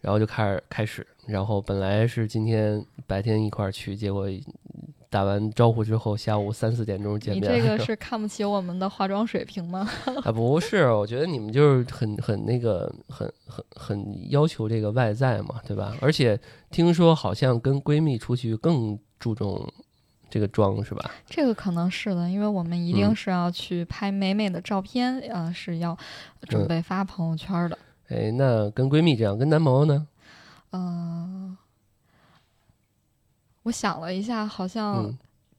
[0.00, 1.06] 然后就开始开始。
[1.26, 4.26] 然后本来是今天白天一块儿去，结果。
[5.14, 7.40] 打完招呼之后，下午三四点钟见面。
[7.40, 9.88] 你这个是看不起我们的化妆水平吗？
[10.24, 15.96] 啊，不是，我觉得你们就是很很那个，很很很要求这个外在嘛，对吧？
[16.00, 16.36] 而且
[16.72, 19.64] 听说好像跟闺蜜出去更注重
[20.28, 21.08] 这个妆，是吧？
[21.26, 25.96] 这个可能是的，因为我们一定是要去拍美美的照片，呃，是要
[26.48, 27.78] 准备发朋友圈的。
[28.08, 30.08] 哎，那跟闺蜜这样，跟男朋友呢？
[30.72, 31.56] 嗯。
[33.64, 35.12] 我想了一下，好像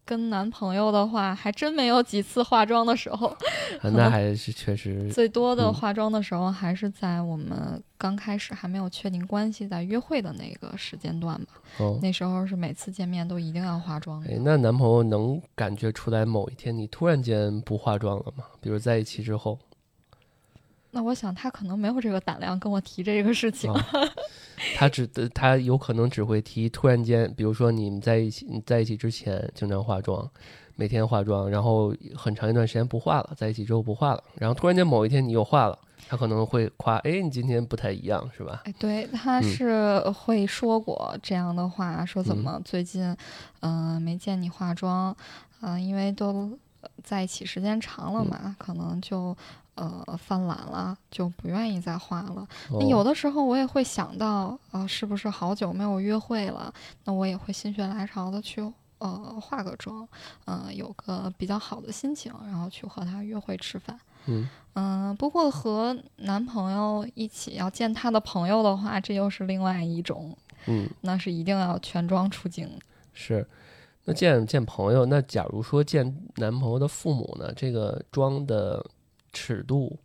[0.06, 3.36] 跟男朋友的话，还真没有几次化妆的时候。
[3.82, 11.54] 那还是确实最多的化妆的时候，还是在我们刚开始还没有确定关系，在约会的那个时间段吧。
[11.80, 14.24] 哦，那时候是每次见面都一定要化妆。
[14.26, 18.44] 哎，那男朋友能感觉出来某一天你突然间不化妆了吗？
[18.62, 19.58] 比如在一起之后？
[20.96, 23.70] 那我想他可能没有这个胆量跟我提这个事情。
[24.78, 30.28] 他只他有可能只会提突然间，比如说你们在一起你在一起之前经常化妆，
[30.78, 35.78] 每天化妆，然后很长一段时间不化了，在一起之后不化了，然后突然间某一天你又化了，
[36.08, 38.62] 他可能会夸，哎，你今天不太一样，是吧？
[38.64, 43.14] 哎，对，他是会说过这样的话，说怎么最近
[43.60, 45.14] 嗯没见你化妆，
[45.60, 46.58] 嗯，因为都
[47.04, 49.36] 在一起时间长了嘛，可能就。
[49.76, 52.48] 呃，犯懒了就不愿意再画了。
[52.72, 56.74] 那有的时候我也会想到，啊，是不是好久没有约会了？
[57.04, 58.62] 那我也会心血来潮的去，
[59.00, 60.08] 呃，化个妆，
[60.46, 64.00] 嗯，有个比较好的心情，然后去和他约会吃饭。
[64.28, 70.34] 嗯嗯，不过和男朋友一起要见他的朋友的话，这又是另外一种，
[70.68, 72.70] 嗯，那是一定要全妆出镜。
[73.14, 73.46] 是，
[74.06, 77.52] 那见见朋友，那假如说见男朋友的父母呢？
[77.56, 78.86] 这个妆的。
[79.38, 80.00] 尺度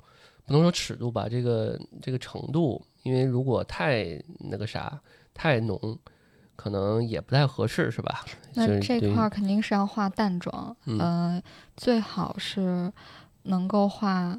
[0.45, 5.01] 不能说尺度吧，这个这个程度，因为如果太那个啥
[5.33, 5.97] 太浓，
[6.57, 8.25] 可能也不太合适，是吧？
[8.55, 11.41] 那这块肯定是要化淡妆，嗯，
[11.77, 12.93] 最好是
[13.45, 14.37] 能够化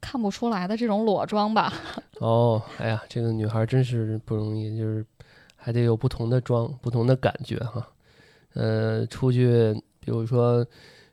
[0.00, 1.72] 看不出来的这种裸妆吧。
[2.20, 5.04] 哦，哎呀，这个女孩真是不容易，就是
[5.56, 7.84] 还得有不同的妆，不同的感觉哈。
[8.54, 10.66] 呃，出去，比如说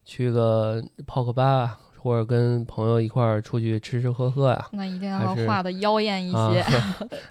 [0.05, 1.77] 去个泡个吧。
[2.03, 6.63] 或者跟朋友一块儿出去吃吃喝喝呀，那一定要画的妖艳一些，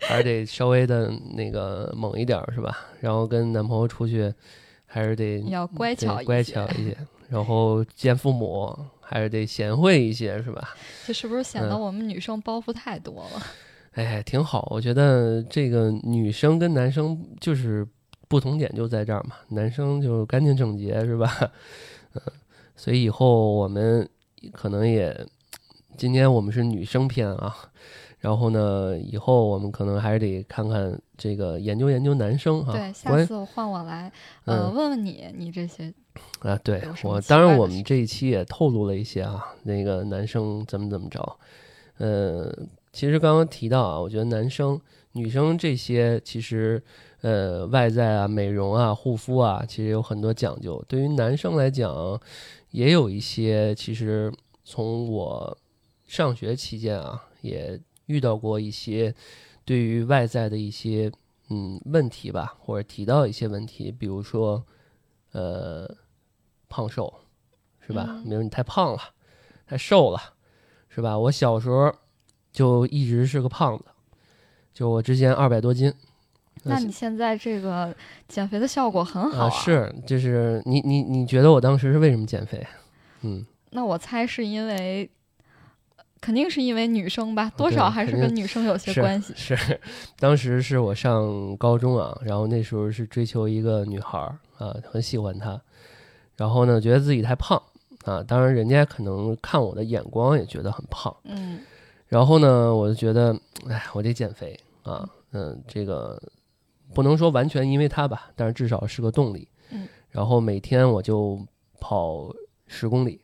[0.03, 2.79] 还是得稍微的那个猛一点，是吧？
[3.01, 4.33] 然后跟男朋友出去，
[4.87, 6.97] 还是得要乖巧乖巧一些。
[7.29, 10.73] 然后见父母，还是得贤惠一些，是吧？
[11.05, 13.43] 这是不是显得我们女生包袱太多了？
[13.95, 14.69] 哎，挺好。
[14.71, 17.85] 我觉得这个女生跟男生就是
[18.31, 21.31] 不同点就在这儿嘛，男生就干净整洁，是吧？
[22.15, 22.23] 嗯，
[22.75, 24.09] 所以以后我们。
[24.55, 25.15] 可能也，
[25.99, 27.55] 今天我们是女生篇啊，
[28.21, 32.73] 然后呢，以后我们可能还是得看看这个研究研究男生哈。
[32.73, 34.11] 对，下次换我来，
[34.47, 35.93] 呃，问问你，你这些
[36.39, 41.37] 啊，对我，当然我们这一期也透露了一些啊，那个男生怎么怎么着，
[41.99, 42.51] 呃，
[42.95, 44.81] 其实刚刚提到啊，我觉得男生、
[45.13, 46.83] 女生这些其实
[47.23, 50.85] 呃外在啊、美容啊、护肤啊，其实有很多讲究。
[50.89, 52.21] 对于男生来讲。
[52.73, 55.59] 也有一些，其实从我
[56.07, 59.13] 上学期间啊，也遇到过一些
[59.65, 61.11] 对于外在的一些
[61.49, 64.65] 嗯问题吧，或者提到一些问题，比如说
[65.33, 65.93] 呃
[66.69, 67.13] 胖瘦
[67.81, 68.23] 是吧？
[68.23, 69.01] 比如你太胖了，
[69.67, 70.21] 太瘦了
[70.89, 71.19] 是吧？
[71.19, 71.93] 我小时候
[72.53, 73.87] 就一直是个胖子，
[74.73, 75.93] 就我之前二百多斤。
[76.65, 77.95] 那你现在这个
[78.29, 79.51] 减肥的效果很好啊！
[79.51, 82.67] 是，就是你你你觉得我当时是为什么减肥？
[83.23, 85.09] 嗯，那我猜是因为，
[86.21, 89.33] 肯定是因为女生吧，多少还是跟女生有些关系。
[89.35, 89.57] 是，
[90.19, 95.59] 当时是我上高中啊，然后那时候是追求一个女孩儿啊，很喜欢她，
[96.37, 97.61] 然后呢，觉得自己太胖
[98.05, 101.61] 啊，当然人家可能看我的眼光也觉得很胖，嗯，
[102.09, 103.35] 然后呢，我就觉得，
[103.67, 106.21] 哎，我得减肥啊，嗯，这个。
[106.95, 109.49] 不能说完全因为它吧，但是至少是个动力。
[109.71, 111.41] 嗯，然后每天我就
[111.81, 112.35] 跑
[112.67, 113.21] 十公里，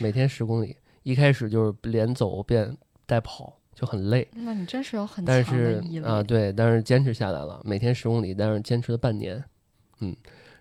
[0.00, 0.76] 每天十公里。
[1.04, 2.76] 一开始就是连走边
[3.06, 4.28] 带跑，就很累。
[4.32, 6.22] 那你真是有很强的毅力啊！
[6.22, 9.42] 对，但是坚持下来了，每天十公里，但是坚持了半年。
[10.00, 10.14] 嗯，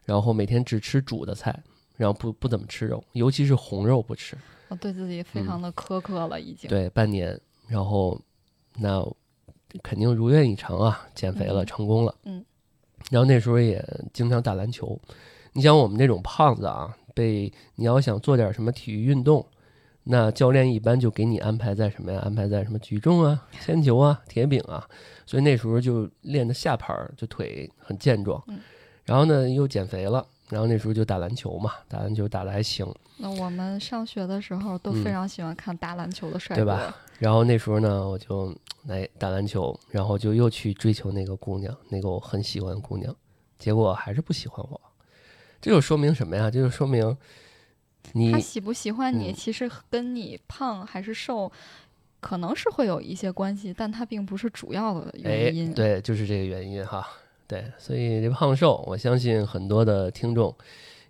[0.05, 1.61] 然后每天只吃煮的菜，
[1.97, 4.37] 然后不不怎么吃肉，尤其是红肉不吃。
[4.69, 6.69] 我对自己非常的苛刻了，已经。
[6.69, 8.17] 对，半年，然后
[8.77, 9.05] 那
[9.83, 12.15] 肯定如愿以偿啊，减肥了，嗯成功了。
[12.23, 12.43] 嗯，
[13.11, 14.99] 然后那时候也经常打篮球。
[15.53, 19.45] 你想我们这种胖子啊，被你要想做点什么体育运动，
[20.03, 22.19] 那教练一般就给你安排在什么呀？
[22.23, 24.87] 安排在什么举重啊、铅球啊、铁饼啊。
[25.25, 28.41] 所以那时候就练的下盘儿，就腿很健壮。
[28.47, 28.59] 嗯
[29.03, 30.25] 然后呢，又减肥了。
[30.49, 32.85] 然后那时候就打篮球嘛，打篮球打的还行。
[33.17, 36.95] 那我们上学的时候都嗯非常喜欢看打篮球的帅哥，对吧？
[37.19, 38.53] 然后那时候呢，我就
[38.87, 43.15] 来打篮球，然后就又去追求那个姑娘，那个我很喜欢的姑娘，
[43.59, 44.81] 结果还是不喜欢我。
[45.61, 46.49] 这就说明什么呀？
[46.49, 47.15] 这就说明
[48.13, 51.51] 你他喜不喜欢你，嗯其实跟你胖还是瘦，
[52.19, 57.05] 可能是会有一些关系，但它并不是主要的哎原因。，对，就是这个原因哈。
[57.47, 60.55] 对，所以这胖瘦，我相信很多的听众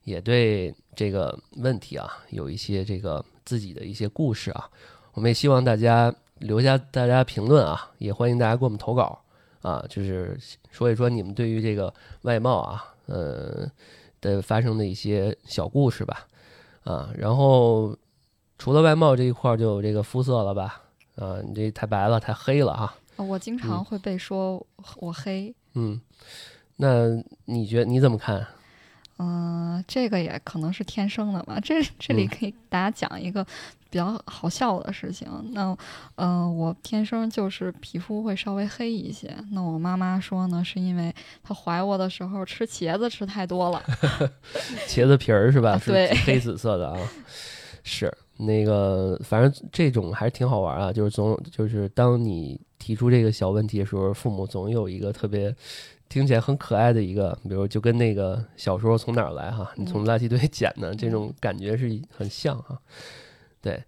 [0.04, 4.70] 也对这个问题啊有一些这个自己的一些故事啊。
[5.14, 9.22] 我们也希望大家留下大家评论啊，也欢迎大家给我们投稿
[9.62, 10.38] 啊，就是
[10.72, 13.70] 说一说你们对于这个外貌啊，呃
[14.22, 16.28] 的发生的一些小故事吧。
[16.84, 17.98] 啊，然后
[18.58, 20.82] 除了外貌这一块儿，就有这个肤色了吧？
[21.16, 22.96] 啊，你这太白了，太黑了哈。
[23.18, 24.66] 呃我经常会被说
[24.98, 26.00] 我黑，嗯，
[26.76, 27.08] 那
[27.46, 28.48] 你觉得你怎么看？
[29.20, 31.60] 嗯、这个也可能是天生的吧。
[31.62, 33.44] 这这里嗯可以大家讲一个
[33.90, 35.28] 比较好笑的事情。
[35.54, 35.76] 那，
[36.16, 39.36] 嗯、我天生就是皮肤会稍微黑一些。
[39.52, 41.14] 那我妈妈说呢，是因为
[41.44, 43.82] 她怀我的时候吃茄子吃太多了。
[44.88, 45.80] 茄子皮儿是吧？
[45.86, 47.00] 对黑紫色的啊。
[47.90, 50.92] 是那个，反正这种还是挺好玩啊。
[50.92, 55.56] 就是总就是当你提出这个小问题的时候，父母总有一个特别
[56.10, 62.80] 听起来很可爱的一个，比如就跟那个小时候从哪儿来哈，你从垃圾堆捡的这种感觉是很像哈。
[63.62, 63.84] 对，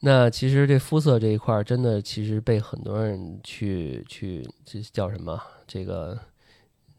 [0.00, 5.40] 那其实这肤色这一块儿真的其实被很多人去去这叫什么？
[5.66, 6.18] 这个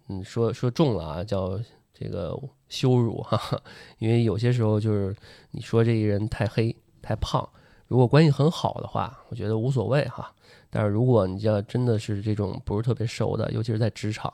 [0.07, 1.59] 嗯说说重了啊，叫
[1.93, 2.37] 这个
[2.69, 3.61] 羞辱哈哈。
[3.99, 5.15] 因为有些时候就是
[5.51, 7.47] 你说这个人太黑太胖，
[7.87, 10.33] 如果关系很好的话，我觉得无所谓哈。
[10.69, 14.33] 但是如果你要真的是这种不是特别熟的，尤其是在职场，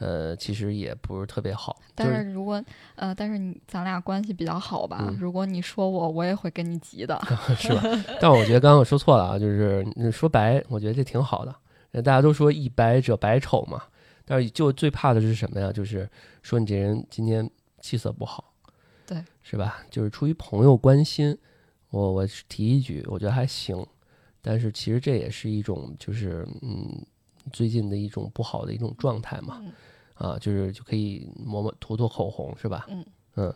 [0.00, 1.76] 呃，其实也不是特别好。
[1.94, 2.62] 但是如果
[2.96, 5.04] 呃，但是你咱俩关系比较好吧？
[5.08, 7.20] 嗯如果你说我，我也会跟你急的。
[7.56, 7.82] 是吧？
[8.20, 11.54] 但我觉得刚刚我说错了啊，就是你说白，我觉得这挺好的。
[11.92, 13.82] 呃大家都说一白者百丑嘛，
[14.24, 15.72] 但是就最怕的是什么呀？
[15.72, 16.08] 就是
[16.42, 17.48] 说你这人今天
[17.80, 18.52] 气色不好，
[19.06, 19.82] 对，是吧？
[19.90, 21.36] 就是出于朋友关心，
[21.90, 23.84] 我我提一句，我觉得还行。
[24.40, 27.04] 但是其实这也是一种，就是嗯，
[27.52, 29.58] 最近的一种不好的一种状态嘛。
[29.60, 29.72] 嗯
[30.20, 32.86] 啊，就是就可以抹抹涂涂口红，是吧？
[32.88, 33.04] 嗯。
[33.36, 33.54] 嗯。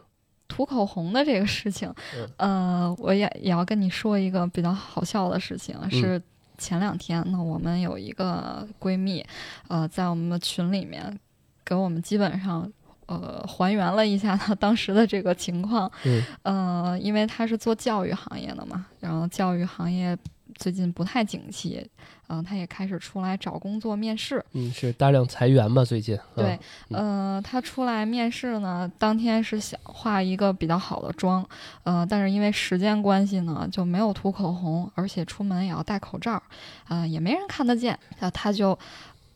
[0.48, 2.28] 涂口红的这个事情，嗯。
[2.38, 6.20] 呃，我也也要跟你说一个比较好笑的事情，是
[6.58, 9.24] 前两天呢，我们有一个闺蜜，
[9.68, 11.18] 呃，在我们的群里面
[11.64, 12.72] 给我们基本上。
[13.06, 16.22] 呃，还原了一下她当时的这个情况，嗯。
[16.42, 20.16] 呃，因为她是做教育行业的嘛，然后教育行业
[20.54, 21.86] 最近不太景气，
[22.28, 26.16] 嗯、他也开始出来找工作面试，嗯，是大量裁员嘛，最近。
[26.16, 26.58] 啊对，
[26.90, 31.46] 呃，他出来面试呢，当天是想化一个比较好的妆，
[31.82, 36.42] 呃，但是因为时间关系呢，就没有涂口红，而且出门也要戴口罩，
[36.88, 38.78] 呃，也没人看得见，那他就。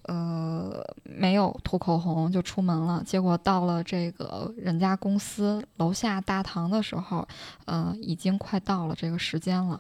[0.04, 7.28] 呃，没有涂口红就出门了，结果到了这个人家公司楼下大堂的时候，
[7.66, 9.78] 呃，已经快到了这个时间了，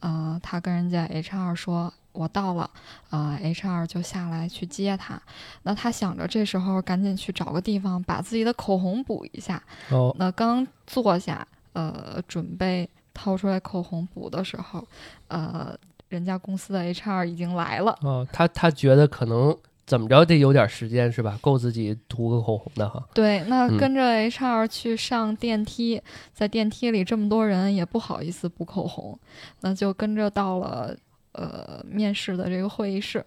[0.00, 2.68] 呃，他跟人家 HR 说，我到了，
[3.10, 5.20] 呃，HR 就下来去接他，
[5.62, 9.62] 那他想着这时候赶紧去找个地方把自己的口红补一下。
[9.90, 14.84] 哦，那刚坐下，呃，准备掏出来口红补的时候，
[15.28, 15.76] 呃，
[16.08, 17.96] 人家公司的 HR 已经来了。
[18.02, 19.56] 哦，他他觉得可能
[19.86, 21.38] 怎么着得有点时间是吧？
[21.40, 23.02] 够自己涂个口红的哈。
[23.14, 26.00] 对，那嗯跟着 HR 去上电梯，
[26.32, 29.18] 在电梯里这么多人也不好意思补口红，
[29.60, 30.96] 那就跟着到了
[31.32, 33.24] 呃面试的这个会议室。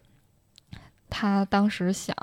[1.09, 2.15] 他当时想，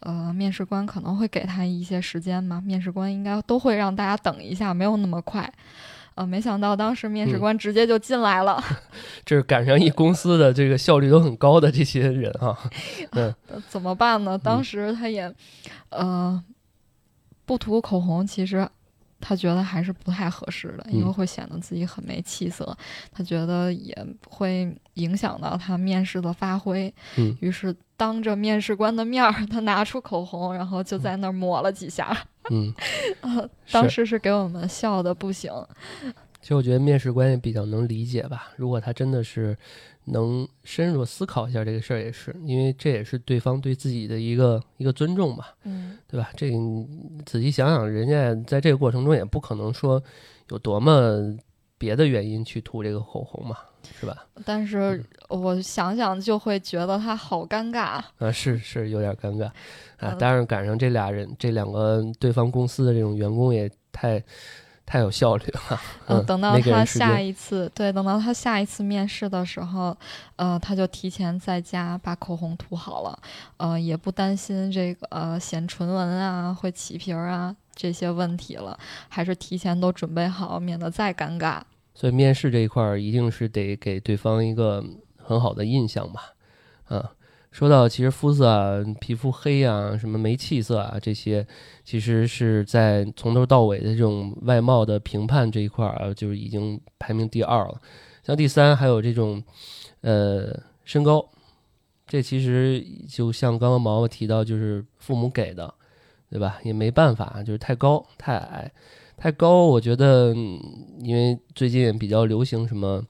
[0.00, 5.48] 呃，面试官可能会给他一些时间嘛，面试官应该都会让大家等一下，没有那么快。
[6.16, 8.60] 呃，没想到当时面试嗯官直接就进来了，
[9.24, 12.58] 这是赶上一公司的这个效率都很高的这些人啊。
[13.12, 13.32] 嗯
[13.68, 14.36] 怎么办呢？
[14.36, 15.32] 当嗯时他也，
[15.90, 16.42] 呃，
[17.44, 18.68] 不涂口红，其实
[19.26, 22.76] 他觉得还是不太合适的，因为嗯会显得自己很没气色。
[23.10, 23.96] 他觉得也
[24.28, 26.92] 会影响到他面试的发挥。
[27.16, 32.14] 嗯于是当着面试官的面儿，他拿出口红，然后就在那儿抹了几下。
[32.50, 32.70] 嗯，
[33.72, 35.50] 当时是给我们笑的不行。
[36.44, 38.52] 其实我觉得面试官也比较能理解吧。
[38.56, 39.56] 如果他真的是
[40.04, 46.30] 能深入思考一下这个事儿，也是因为这也是对方对自己的一个一个尊重嘛，嗯，对吧？
[46.36, 46.86] 这个你
[47.24, 50.02] 仔细想想，人家在这个过程中也不可能说
[50.50, 51.34] 有多么
[51.78, 53.56] 别的原因去涂这个口红嘛，
[53.98, 54.26] 是吧？
[54.44, 58.02] 但是我想想就会觉得他好尴尬。
[58.18, 59.46] 啊，是是有点尴尬
[59.96, 60.12] 啊。
[60.12, 64.22] 嗯当然赶上这俩人，这两个对方公司的这种员工也太
[64.86, 65.80] 太有效率了。
[66.06, 69.96] 嗯，等到他下一次，对，等到他下一次面试的时候，
[70.36, 73.18] 呃，他就提前在家把口红涂好了，
[73.56, 78.78] 呃，也不担心这个呃显唇纹啊、会起皮儿啊这些问题了，
[79.08, 81.60] 还是提前都准备好，免得再尴尬。
[81.94, 84.84] 所以面试这一块儿一定是得给对方一个
[85.16, 86.34] 很好的印象吧。
[86.86, 87.12] 啊，
[87.54, 91.46] 说到其实肤色啊、皮肤黑啊、什么没气色啊这些，
[91.84, 97.80] 其实是在从头到尾的这种外貌的评判这一块儿啊，就是已经排名第二了。
[98.24, 99.40] 像第三还有这种
[100.00, 100.52] 呃
[100.84, 101.24] 身高，
[102.08, 105.72] 这其实就像刚刚毛毛提到，就是父母给的，
[106.28, 106.58] 对吧？
[106.64, 108.68] 也没办法，就是太高太矮。
[109.16, 110.34] 太高，我觉得，
[110.98, 113.00] 因为最近比较流行什么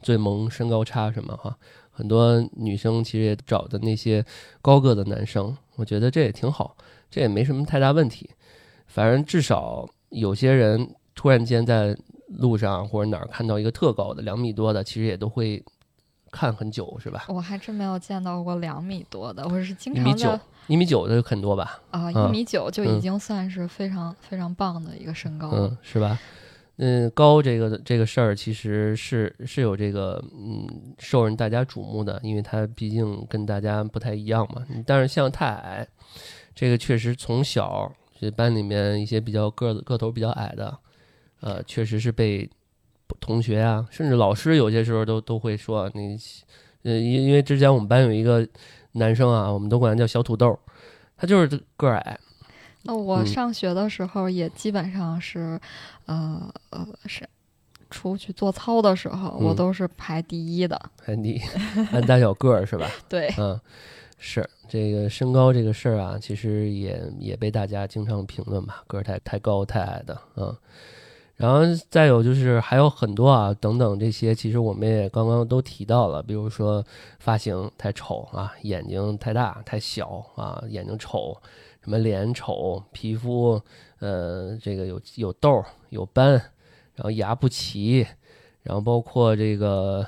[0.00, 1.54] 最萌身高差什么哈，
[1.98, 4.24] 很多女生其实也找的那些
[4.62, 6.76] 高个的男生，我觉得这也挺好，
[7.10, 8.30] 这也没什么太大问题。
[8.86, 11.96] 反正至少有些人突然间在
[12.28, 15.60] 路上或者哪儿看到一个特高的两米多的，其实也都会
[16.30, 17.24] 看很久，是吧？
[17.26, 21.80] 我还真没有见到过两米多的，我是经常一米九一米九的很多吧？
[21.90, 25.66] 啊，嗯一米九就嗯已经算是非常非常棒的一个身高了。
[25.66, 26.16] 嗯，是吧？
[26.80, 34.64] 嗯，高这个这个事儿其实是是有这个嗯受人大家瞩目的，因为他毕竟跟大家不太一样嘛。
[34.86, 35.86] 但是像太矮，
[36.54, 40.78] 这个确实从小这班里面一些比较个子个头比较矮的，
[41.40, 42.48] 呃，确实是被
[43.18, 46.16] 同学啊，甚至老师有些时候都都会说你，
[46.84, 48.46] 呃，因因为之前我们班有一个
[48.92, 50.56] 男生啊，我们都管他叫小土豆，
[51.16, 52.20] 他就是个儿矮，
[52.88, 55.60] 那我嗯上学的时候也基本上是，
[56.06, 57.28] 呃呃是。
[57.90, 60.78] 出去做操的时候，我嗯都是排第一的。
[61.02, 61.40] 排第一
[61.90, 62.86] 按大小个儿是吧？
[63.08, 63.58] 对，嗯，
[64.18, 70.54] 是这个身高这个事儿啊，其实也也被大家经常评论吧，个儿太太高太矮的，嗯。
[71.36, 76.84] 然后再有就是还有很多啊，等等这些，其实我们也刚刚都提到了，比如说
[77.20, 81.34] 发型太丑啊，眼睛太大太小啊，眼睛丑，
[81.88, 83.58] 什么脸丑，皮肤
[84.00, 86.32] 呃这个有有痘儿有斑，
[86.94, 88.06] 然后牙不齐，
[88.62, 90.06] 然后包括这个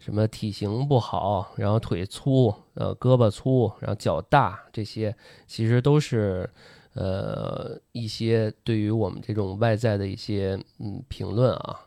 [0.00, 5.14] 什么体型不好，然后腿粗，呃，胳膊粗，然后脚大，这些
[5.46, 6.50] 其实都是
[6.94, 11.82] 呃一些对于我们这种外在的一些嗯评论啊。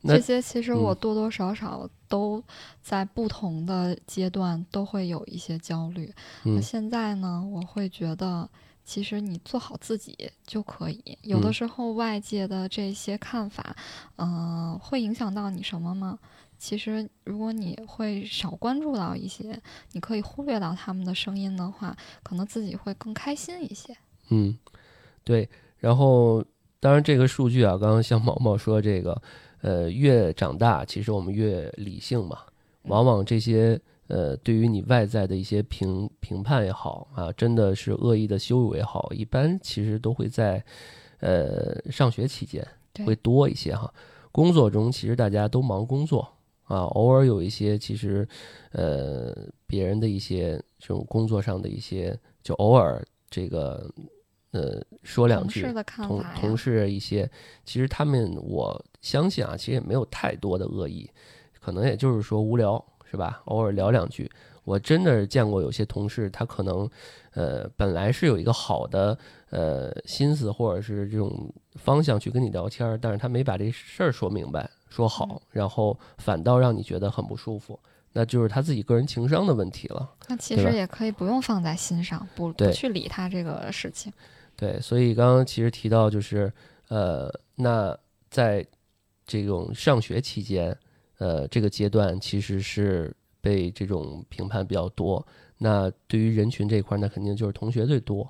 [0.00, 2.42] 那这些其实我嗯多多少少都
[2.80, 6.10] 在不同的阶段都会有一些焦虑。
[6.44, 8.48] 那嗯现在呢，我会觉得，
[8.90, 11.16] 其实你做好自己就可以。
[11.22, 13.76] 有的嗯时候外界的这些看法，
[14.16, 16.18] 嗯、会影响到你什么吗？
[16.58, 19.56] 其实，如果你会少关注到一些，
[19.92, 23.96] 你可以忽略到他们的声音的话，可能自己会更开心一些。
[24.30, 24.58] 嗯，
[25.22, 25.48] 对。
[25.78, 26.44] 然后
[26.80, 29.22] 当然这个数据啊，刚刚像 毛毛说这个，
[29.62, 32.40] 呃，越长大，其实我们越理性嘛。
[32.82, 33.80] 往往这些
[34.10, 40.62] 呃，对于你外在的一些评评判也好啊，真的是恶意的羞辱也好，一般其实都会在
[41.20, 42.66] 呃上学期间
[43.06, 43.92] 会多一些哈。
[44.32, 46.28] 工作中其实大家都忙工作
[46.64, 48.26] 啊，偶尔有一些其实
[48.72, 49.32] 呃
[49.66, 53.88] 别人的一些这种工作上的一些，就偶尔这个
[54.52, 55.64] 呃说两句
[56.06, 57.30] 同同事一些，
[57.64, 61.08] 其实他们我相信啊，其实也没有太多的恶意，
[61.60, 63.42] 可能也就是说无聊是吧？
[63.46, 64.30] 偶尔聊两句。
[64.64, 66.88] 我真的见过有些同事，他可能
[67.32, 69.18] 呃本来是有一个好的
[69.48, 77.80] 呃心思或者是这种方向去跟你聊天儿，但是他没把这事儿说明白说好嗯，然后反倒让你觉得很不舒服，
[78.12, 80.08] 那就是他自己个人情商的问题了。
[80.28, 84.12] 那其实也可以不用放在心上，不不去理他这个事情。
[84.54, 86.52] 对，所以刚刚其实提到就是，
[86.88, 87.96] 呃，那
[88.28, 88.64] 在
[89.26, 90.76] 这种上学期间，
[91.20, 95.24] 呃，这个阶段其实是被这种评判比较多。
[95.58, 98.26] 那对于人群这一块儿，那肯定就是同学最多，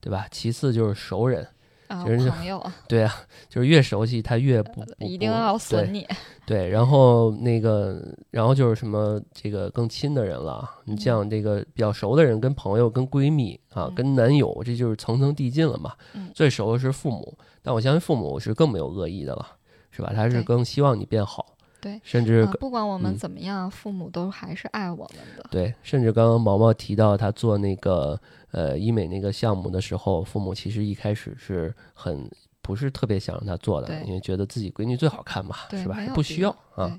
[0.00, 0.26] 对吧？
[0.32, 1.46] 其次就是熟人，
[1.86, 3.14] 啊，朋友对啊，
[3.48, 6.04] 就是越熟悉他越不不一定要损你。
[6.44, 8.02] 对，然后那个，
[8.32, 15.94] 然后就是什么这个更亲的人了，你像这个比较熟的人，跟朋友、跟闺蜜啊、嗯跟男友，这就是层层递进了嘛。
[16.14, 19.46] 嗯最熟的是父母，但我相信父母是更没有恶意的了，
[19.92, 20.12] 是吧？
[20.12, 21.53] 他是更希望你变好，
[21.84, 25.46] 对，甚至啊不管我们嗯怎么样，父母都还是爱我们的。
[25.50, 28.18] 对，甚至刚刚毛毛提到他做那个
[28.52, 32.26] 呃医美那个项目的时候，父母其实一开始是很
[32.62, 35.98] 不是特别想让他做的，因为觉得自己闺女最好看嘛，是吧？
[36.14, 36.98] 不需要啊，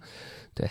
[0.53, 0.69] 对，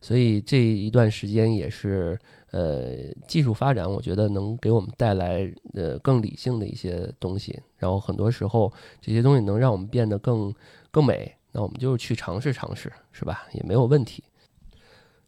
[0.00, 2.16] 所以这一段时间也是
[2.52, 2.94] 呃
[3.26, 10.54] 技术发展，我觉得能给我们带来呃更理性的一些东西，然后很多时候这些东西能让我们变得更
[10.92, 13.46] 更美，那我们就去尝试尝试，是吧？
[13.54, 14.22] 也没有问题。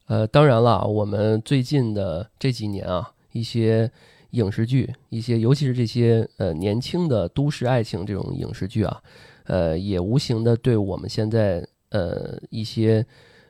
[0.09, 3.91] 呃，当然了，我们最近的这几年啊，一些
[4.33, 9.03] 影视剧，一些尤其是这些呃年轻的都市爱情这种影视剧啊，
[9.45, 13.07] 呃，也无形的对我们现在呃一些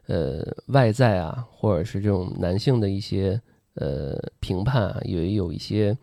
[0.06, 3.40] 呃外在啊，或者是这种男性的一些
[3.74, 5.98] 呃评判啊，也有一些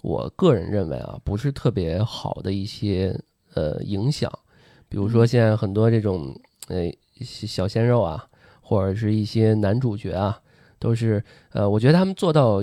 [0.00, 3.20] 我个人认为啊，不是特别好的一些
[3.54, 4.30] 呃影响，
[4.90, 6.38] 比如说嗯现在很多这种
[6.68, 6.92] 呃
[7.22, 8.26] 小鲜肉啊。
[8.62, 10.40] 或者是一些男主角啊，
[10.78, 12.62] 都是呃，我觉得他们做到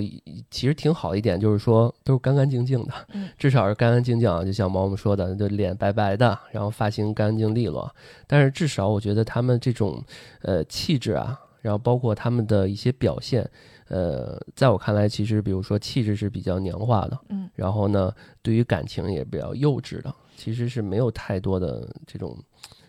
[0.50, 4.42] 其实挺好一点，就是说都是干干净净的，嗯至少是干干净净啊。
[4.42, 7.94] 就像毛毛说的，就脸白白的，然后发型干净利落。
[8.26, 10.02] 但是至少我觉得他们这种
[10.40, 13.46] 呃气质啊，然后包括他们的一些表现，
[13.88, 18.10] 呃，在我看来，其实比如说气质是比较娘化的，嗯，然后呢，
[18.40, 22.38] 对于感情也比较幼稚的，其实是没有太多的这种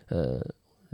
[0.10, 0.40] 呃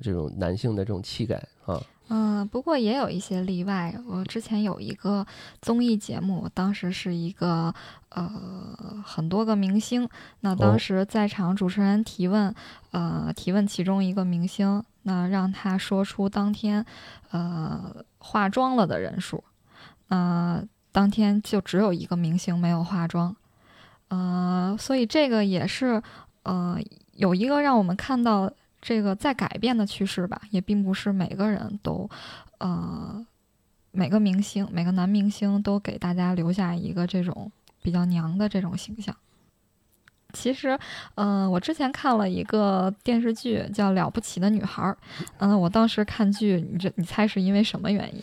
[0.01, 1.83] 这种男性的这种气概啊。
[2.07, 3.93] 嗯，不过也有一些例外。
[4.07, 5.25] 我之前有一个
[5.59, 7.73] 综艺节目，当时是一个
[8.09, 10.07] 呃很多个明星，
[10.41, 12.53] 那哦当时在场主持人提问，
[12.91, 16.85] 呃提问其中一个明星，那让他说出当天
[17.31, 19.43] 呃化妆了的人数，
[20.09, 23.35] 那、当天就只有一个明星没有化妆，
[24.09, 26.03] 呃，所以这个也是
[26.45, 26.79] 呃
[27.17, 28.49] 有一个让我们看到。
[28.81, 32.07] 这个在改变的趋势吧，也并不是每个人都，
[32.59, 33.25] 呃，
[33.89, 37.51] 每个明星、每个男明星都给大家留下一个这种
[37.81, 39.15] 比较娘的这种形象。
[40.33, 40.77] 其实，
[41.15, 44.83] 嗯、我之前看了一个电视剧叫《了不起的女孩》，
[45.39, 48.21] 嗯、我当时看剧，你这你猜是因为什么原因？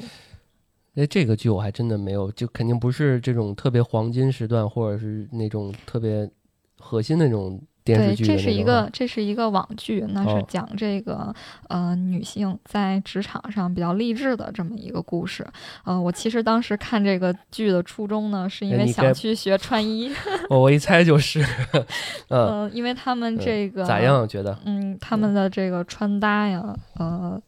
[0.95, 6.31] 哎，这个剧我还真的没有，就肯定不是这种特别黄金时段，或者是那种特别
[6.79, 8.27] 核心的那种电视对。
[8.27, 11.35] 这是一个这是一个网剧，那是哦讲这个、
[11.69, 15.47] 呃女性在职场上比较励志的这么一个故事。
[15.85, 20.11] 呃，我其实当时看这个剧的初衷呢，是因为想去学穿衣。
[20.51, 21.45] 哦，我一猜就是，
[22.29, 24.27] 嗯，呃，因为他们这个咋样？
[24.27, 24.57] 觉得？
[24.65, 27.41] 嗯，他们的这个穿搭呀，呃，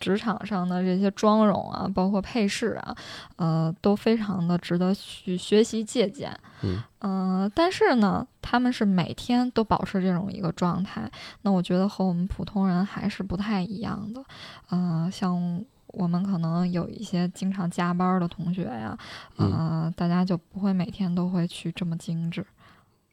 [0.00, 2.96] 职场上的这些妆容啊，包括配饰啊，
[3.36, 6.38] 呃，都非常的值得去学习借鉴。
[6.62, 11.08] 嗯呃但是呢，他们是每天都保持这种一个状态，
[11.42, 14.24] 那我觉得和我们普通人还是不太一样的。
[14.70, 18.98] 呃，像我们可能有一些经常加班的同学呀，
[19.38, 22.44] 嗯呃，大家就不会每天都会去这么精致。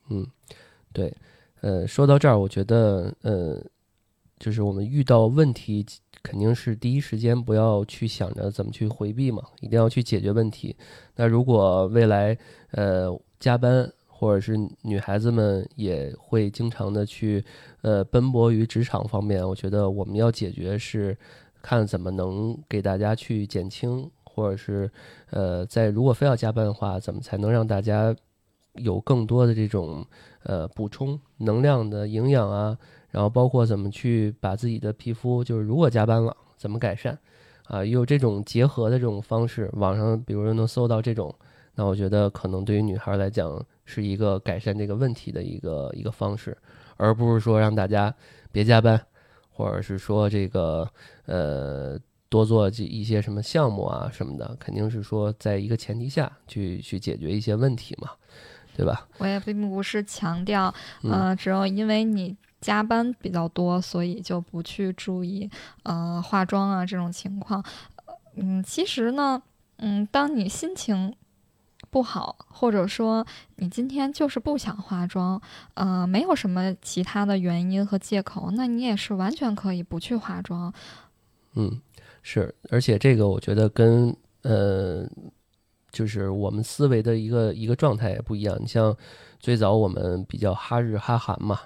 [0.10, 0.26] 嗯，
[0.91, 1.16] 对，
[1.62, 3.64] 呃，说到这儿，我觉得，呃，
[4.40, 5.86] 就是我们遇到问题，
[6.26, 10.76] 肯定是第一时间不要去想着怎么去回避嘛，一定要去解决问题。
[11.15, 12.35] 那如果未来，
[12.72, 17.45] 呃，加班，或者是女孩子们也会经常的去，
[17.84, 21.15] 呃，奔波于职场方面，我觉得我们要解决是
[21.61, 24.89] 看怎么能给大家去减轻，或者是，
[25.30, 28.15] 呃，在如果非要加班的话，怎么才能让大家
[28.73, 30.06] 有更多的这种
[30.43, 32.77] 呃补充能量的营养啊，
[33.16, 37.18] 然后包括怎么去把自己的皮肤，就是如果加班了怎么改善
[37.68, 41.34] 啊，也有这种结合的这种方式，网上比如说能搜到这种，
[41.76, 46.58] 那我觉得可能对于女孩来讲是一个改善这个问题的一个一个方式，
[46.98, 48.14] 而不是说让大家
[48.52, 49.02] 别加班，
[49.50, 50.86] 或者是说这个
[51.26, 51.98] 呃。
[52.28, 58.10] 多做这一些什么项目啊什么的，肯定是说在一个前提下去去解决一些问题嘛，
[58.76, 59.08] 对吧？
[59.20, 60.74] 我也并不是强调，
[61.04, 62.36] 嗯呃，只有因为你
[62.66, 65.48] 加班比较多，所以就不去注意
[65.84, 67.64] 呃化妆啊这种情况。
[68.38, 69.40] 嗯，其实呢，
[69.78, 71.16] 嗯，当你心情
[71.92, 73.24] 不好，或者说
[73.58, 75.40] 你今天就是不想化妆，
[75.76, 80.74] 呃，没有什么其他的原因和借口，那你也是完全可以不去化妆。
[81.54, 81.80] 嗯，
[82.24, 85.08] 是，而且这个我觉得跟呃，
[85.92, 88.58] 就是我们思维的一个一个状态也不一样。
[88.60, 88.98] 你像
[89.40, 91.60] 最早我们比较哈日哈韩嘛，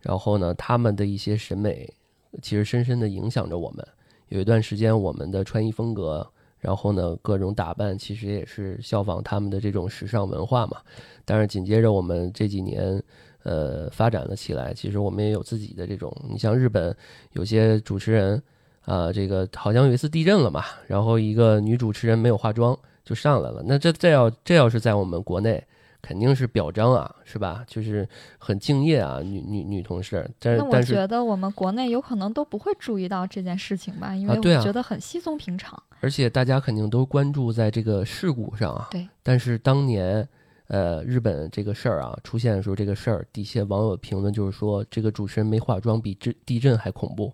[0.00, 1.92] 然后呢，他们的一些审美
[2.40, 3.86] 其实深深的影响着我们。
[4.28, 6.26] 有一段时间，我们的穿衣风格，
[6.58, 10.78] 然后呢，各种打扮其实也是效仿他们的这种时尚文化嘛。
[11.24, 13.02] 但是紧接着我们这几年，
[13.42, 14.72] 呃发展了起来。
[14.72, 16.96] 其实我们也有自己的这种，你像日本
[17.32, 18.40] 有些主持人
[18.84, 25.62] 啊，这个好像有一次地震了嘛，然后一个女主持人没有化妆就上来了，那这这要这要是在我们国内。
[26.02, 27.64] 肯定是表彰啊，是吧？
[27.66, 28.08] 就是
[28.38, 30.28] 很敬业啊，女女女同事。
[30.38, 35.80] 但是，但是，我觉得我们国内有可能都不会注意到这件事情吧，因为我觉得很稀松平常。
[36.00, 38.88] 而且大家肯定都关注在这个事故上啊。
[38.90, 39.06] 对。
[39.22, 40.26] 但是当年，
[40.68, 47.32] 呃，日本这个事儿啊出现的时候，这个事儿底下网友评论就是说，这个主持人没化妆比这地震还恐怖。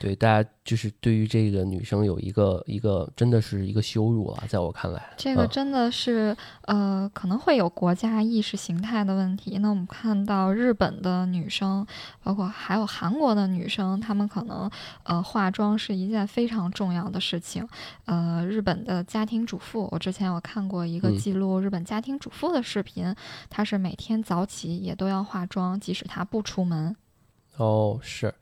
[0.00, 9.58] 对，大家就是对于这个女生有一个一个，真的是一个羞辱啊，在我看来，这个真的是呃，可能会有国家意识形态的问题。
[9.58, 11.86] 那我们看到日本的女生，
[12.22, 14.70] 包括还有韩国的女生，她们可能
[15.02, 17.68] 呃化妆是一件非常重要的事情。
[18.06, 23.14] 呃，日本的家庭主妇，我之前有看过一个记录日本家庭主妇的视频，
[23.50, 26.96] 她是每天早起也都要化妆，即使她不出门。
[27.58, 28.34] 哦，是，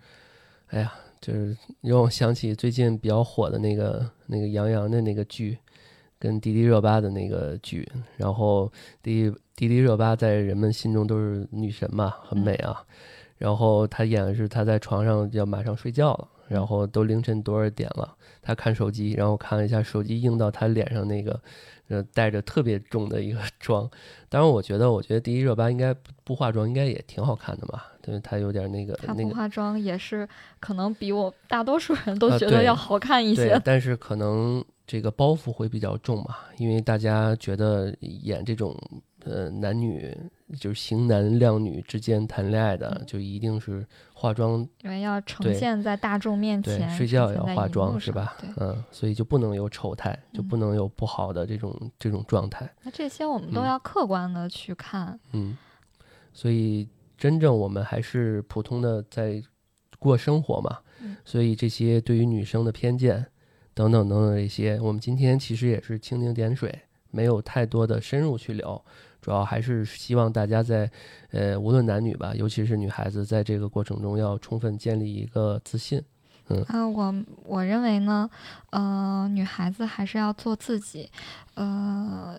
[0.68, 0.93] 哎呀。
[1.20, 5.58] 就是让我想起最近比较火的那个那个杨洋的那个剧，
[6.18, 7.88] 跟迪丽热巴的那个剧。
[8.16, 8.72] 然后
[9.02, 12.84] 迪迪丽热巴在人们心中都是女神嘛，很美啊。
[13.36, 21.40] 然后她演的是她在床上要马上睡觉了，然后都凌晨多少点了，她看手机，然后看了一下手机映到她脸上那个，
[21.88, 23.88] 呃，带着特别重的一个 妆。
[24.28, 27.80] 当然，我觉得，我觉得迪丽热巴应该不化妆，应该也挺好看的嘛。
[28.09, 30.26] 对她有点那个，她不化妆也是
[30.59, 33.60] 可能比我大多数人都觉得要好看一些。
[33.64, 38.74] 但是可能这个包袱会比较重嘛，因为大家觉得演这种
[39.24, 40.16] 呃男女
[40.59, 48.39] 就是型男靓女之间谈恋爱的，就一定是化妆，因为要呈现在大众面前，睡觉也要化妆是吧？
[48.56, 52.72] 嗯，所以就不能有丑态，就不能有不好的这种这种状态。
[52.82, 55.20] 那这些我们都要客观的去看。
[55.32, 55.55] 嗯，
[56.32, 56.89] 所以。
[57.18, 59.42] 真正我们还是普通的在
[59.98, 60.78] 过生活嘛，
[61.24, 63.26] 所以这些对于女生的偏见
[63.74, 66.72] 等等等等这些，我们今天其实也是蜻蜓点水，
[67.10, 68.80] 没有太多的深入去聊，
[69.20, 70.88] 主要还是希望大家在
[71.32, 76.00] 呃无论男女吧，尤其是女孩子，在这个过程中要充分建立一个自信。
[76.50, 77.14] 嗯啊，我
[77.44, 78.30] 我认为呢，
[78.70, 81.10] 呃，女孩子还是要做自己，
[81.54, 82.38] 呃，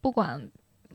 [0.00, 0.48] 不管。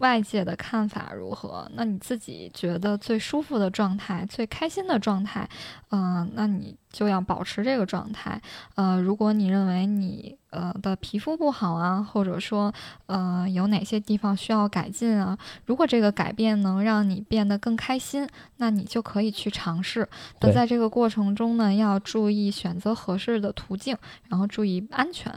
[0.04, 1.66] 外界的看法如何？
[1.76, 5.48] 那你自己觉得最舒服的状态、最开心的状态，
[5.92, 8.42] 嗯，那你就要保持这个状态。
[8.76, 12.74] 呃，如果你认为你呃的皮肤不好啊，或者说
[13.06, 18.28] 呃有哪些地方需要改进啊，如果这个改变能让你变得更开心，
[18.58, 20.06] 那你就可以去尝试。
[20.38, 23.98] 但在这个过程中呢，要注意选择合适的途径，
[24.28, 25.34] 然后注意安全。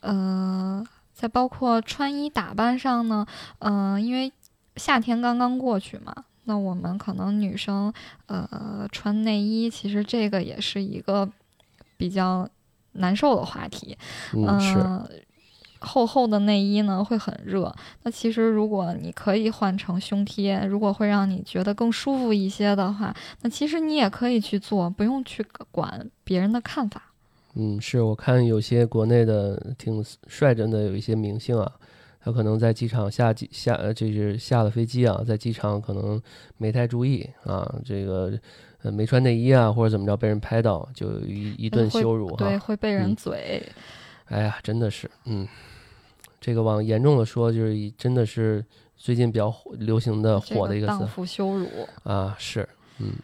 [0.00, 0.82] 呃。
[1.16, 3.26] 在包括穿衣打扮上呢，
[3.60, 4.30] 嗯，因为
[4.76, 6.14] 夏天刚刚过去嘛，
[6.44, 7.90] 那我们可能女生，
[8.26, 11.26] 呃，穿内衣，其实这个也是一个
[11.96, 12.46] 比较
[12.92, 13.96] 难受的话题。
[14.34, 15.08] 嗯，
[15.78, 17.74] 厚厚的内衣呢会很热。
[18.02, 27.05] 那其实如果你可以换成胸贴，如果会让你觉得更舒服一些的话，那其实你也可以去做，不用去管别人的看法。
[27.58, 31.72] 嗯，是我看有些国内的挺率真的，有一些明星啊，
[32.20, 36.20] 他可能在机场下机下，呃，就是下了飞机啊，在机场可能
[36.58, 38.38] 没太注意啊，这个
[38.82, 43.66] 呃没穿内衣啊，或者怎么着被人拍到，就一一顿羞辱哈，对，会被人嘴。
[44.26, 45.48] 哎呀，真的是，嗯，
[46.38, 48.62] 这个往严重的说，就是真的是
[48.96, 51.66] 最近比较流行的火的一个词，荡妇羞辱
[52.02, 52.68] 啊，是，
[52.98, 53.14] 嗯，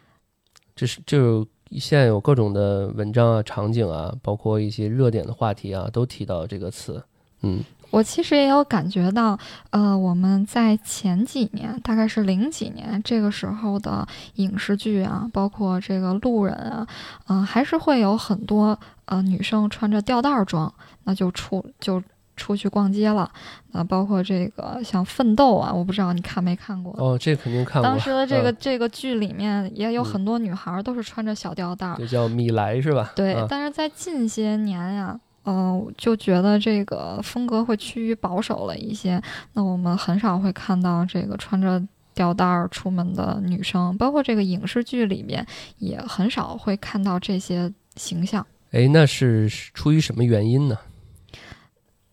[0.74, 1.46] 这是就。
[1.78, 7.02] 现有各种的文章啊、场景啊，包括一些热点的话题啊，都提到这个词。
[7.42, 9.38] 嗯，我其实也有感觉到，
[9.70, 16.86] 呃，我们在前几年，大概是零几年这个时候的影视剧啊，包括这个路人啊，
[17.28, 20.72] 嗯，还是会有很多呃女生穿着吊带装，
[21.04, 22.02] 那就出就。
[22.42, 23.30] 出去逛街了，
[23.70, 26.92] 啊，包括这个像《奋斗》啊，我不知道你看没看过。
[26.98, 27.82] 哦，这肯定看过。
[27.82, 33.12] 当时的这个 这个剧里面也有很多女孩都是穿着小吊带，就叫米莱是吧？
[33.14, 33.36] 对。
[33.48, 39.22] 但是在近些年呀，嗯，就觉得这个风格会趋于保守了一些。
[39.52, 41.80] 那我们很少会看到这个穿着
[42.12, 45.46] 吊带儿出门的女生，包括这个影视剧里面
[45.78, 48.44] 也很少会看到这些形象。
[48.72, 50.76] 哎，那是出于什么原因呢？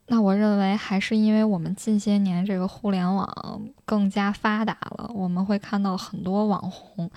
[0.10, 7.10] 那我认为还是因为我们近些年这个互联网更加发达了，我们会看到很多网红，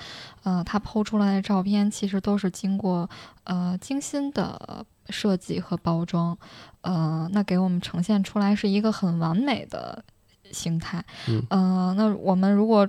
[0.42, 3.08] 呃，他抛出来的照片其实都是经过
[3.44, 6.36] 呃精心的设计和包装，
[6.82, 10.04] 呃，那给我们呈现出来是一个很完美的
[10.50, 11.02] 形态，
[11.48, 12.88] 嗯，那我们如果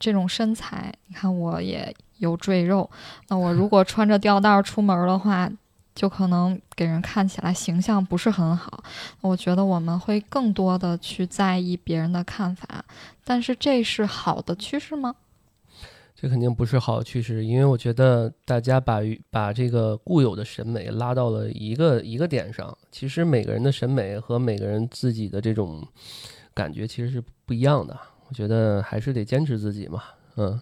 [0.00, 2.90] 这种身材，你看我也有赘肉，
[3.28, 5.48] 那我如果穿着吊带出门的话，
[5.98, 8.84] 就可能给人看起来形象不是很好。
[9.20, 12.84] 我觉得我们会更多的去在意别人的看法，
[13.24, 15.16] 但是这是好的趋势吗？
[16.14, 22.78] 这肯定不是好趋势，因为我觉得大家把把这个固有的审美拉到了一个一个点上。
[22.92, 25.84] 其实每个人的审美和每个人自己的这种
[26.54, 27.98] 感觉其实是不一样的。
[28.28, 30.02] 我觉得还是得坚持自己嘛。
[30.36, 30.60] 嗯，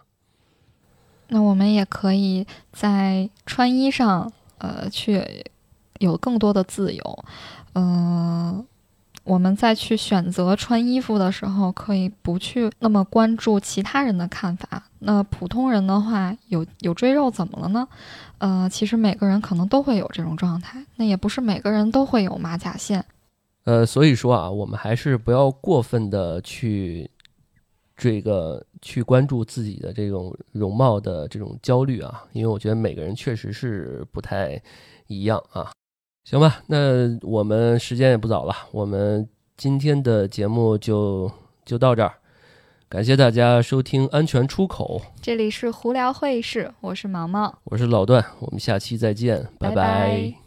[1.28, 5.22] 那我们也可以在穿衣上，呃，去
[5.98, 7.24] 有更多的自由。
[7.74, 8.64] 嗯。
[9.24, 14.84] 我们再去选择穿衣服的时候，可以不去那么关注其他人的看法。
[15.00, 17.88] 那普通人的话，有有赘肉怎么了呢？
[18.38, 20.86] 呃，其实每个人可能都会有这种状态。
[20.94, 23.04] 那也不是每个人都会有马甲线。
[23.64, 27.10] 呃，所以说啊，我们还是不要过分的去
[27.96, 34.60] 这个去关注自己的这种容貌的这种焦虑啊，因为我觉得每个人确实是不太
[35.06, 35.70] 一样啊。
[36.24, 41.30] 行吧，那我们时间也不早了，我们今天的节目就
[41.64, 42.14] 就到这儿，
[42.88, 50.45] 感谢大家收听《安全出口》，这里是胡聊会议室，我是毛毛，我是老段，我们下期再见，拜拜。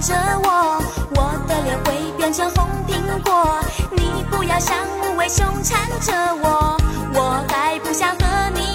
[0.00, 0.82] 着我，
[1.14, 3.58] 我的脸会变成红苹果。
[3.90, 6.12] 你不要像无尾熊缠着
[6.42, 6.76] 我，
[7.14, 8.65] 我还不想和你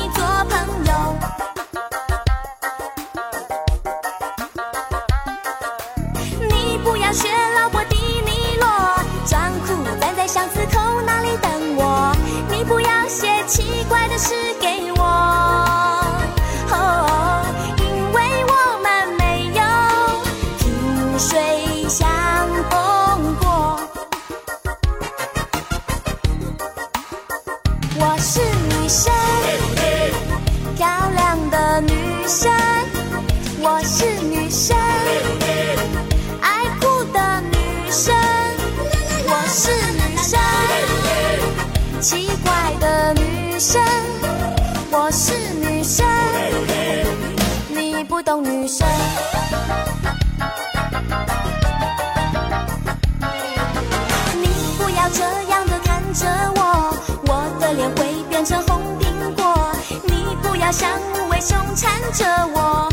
[60.71, 62.90] 像无尾熊缠着，我。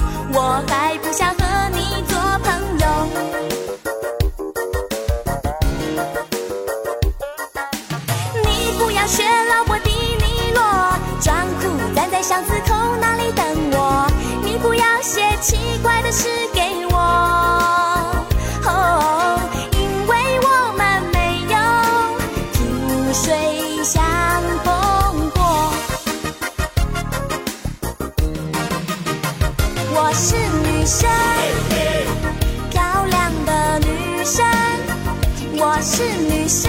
[35.79, 36.69] 我是女生，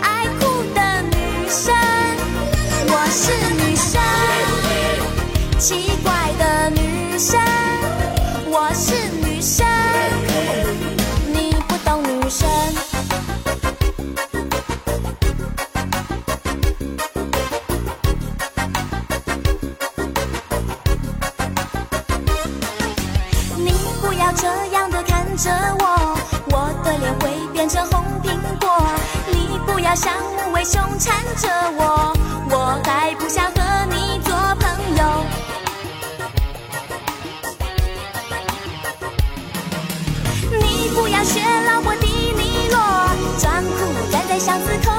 [0.00, 1.74] 爱哭的女生。
[2.88, 3.20] 我是
[3.52, 4.00] 女生。
[5.58, 7.38] 奇怪的女生，
[29.94, 32.12] 像无尾熊缠着我，
[32.50, 33.60] 我还不想和
[33.90, 35.24] 你做朋友。
[40.60, 42.80] 你不要学老伯迪尼洛，
[43.38, 44.90] 装酷站在巷子口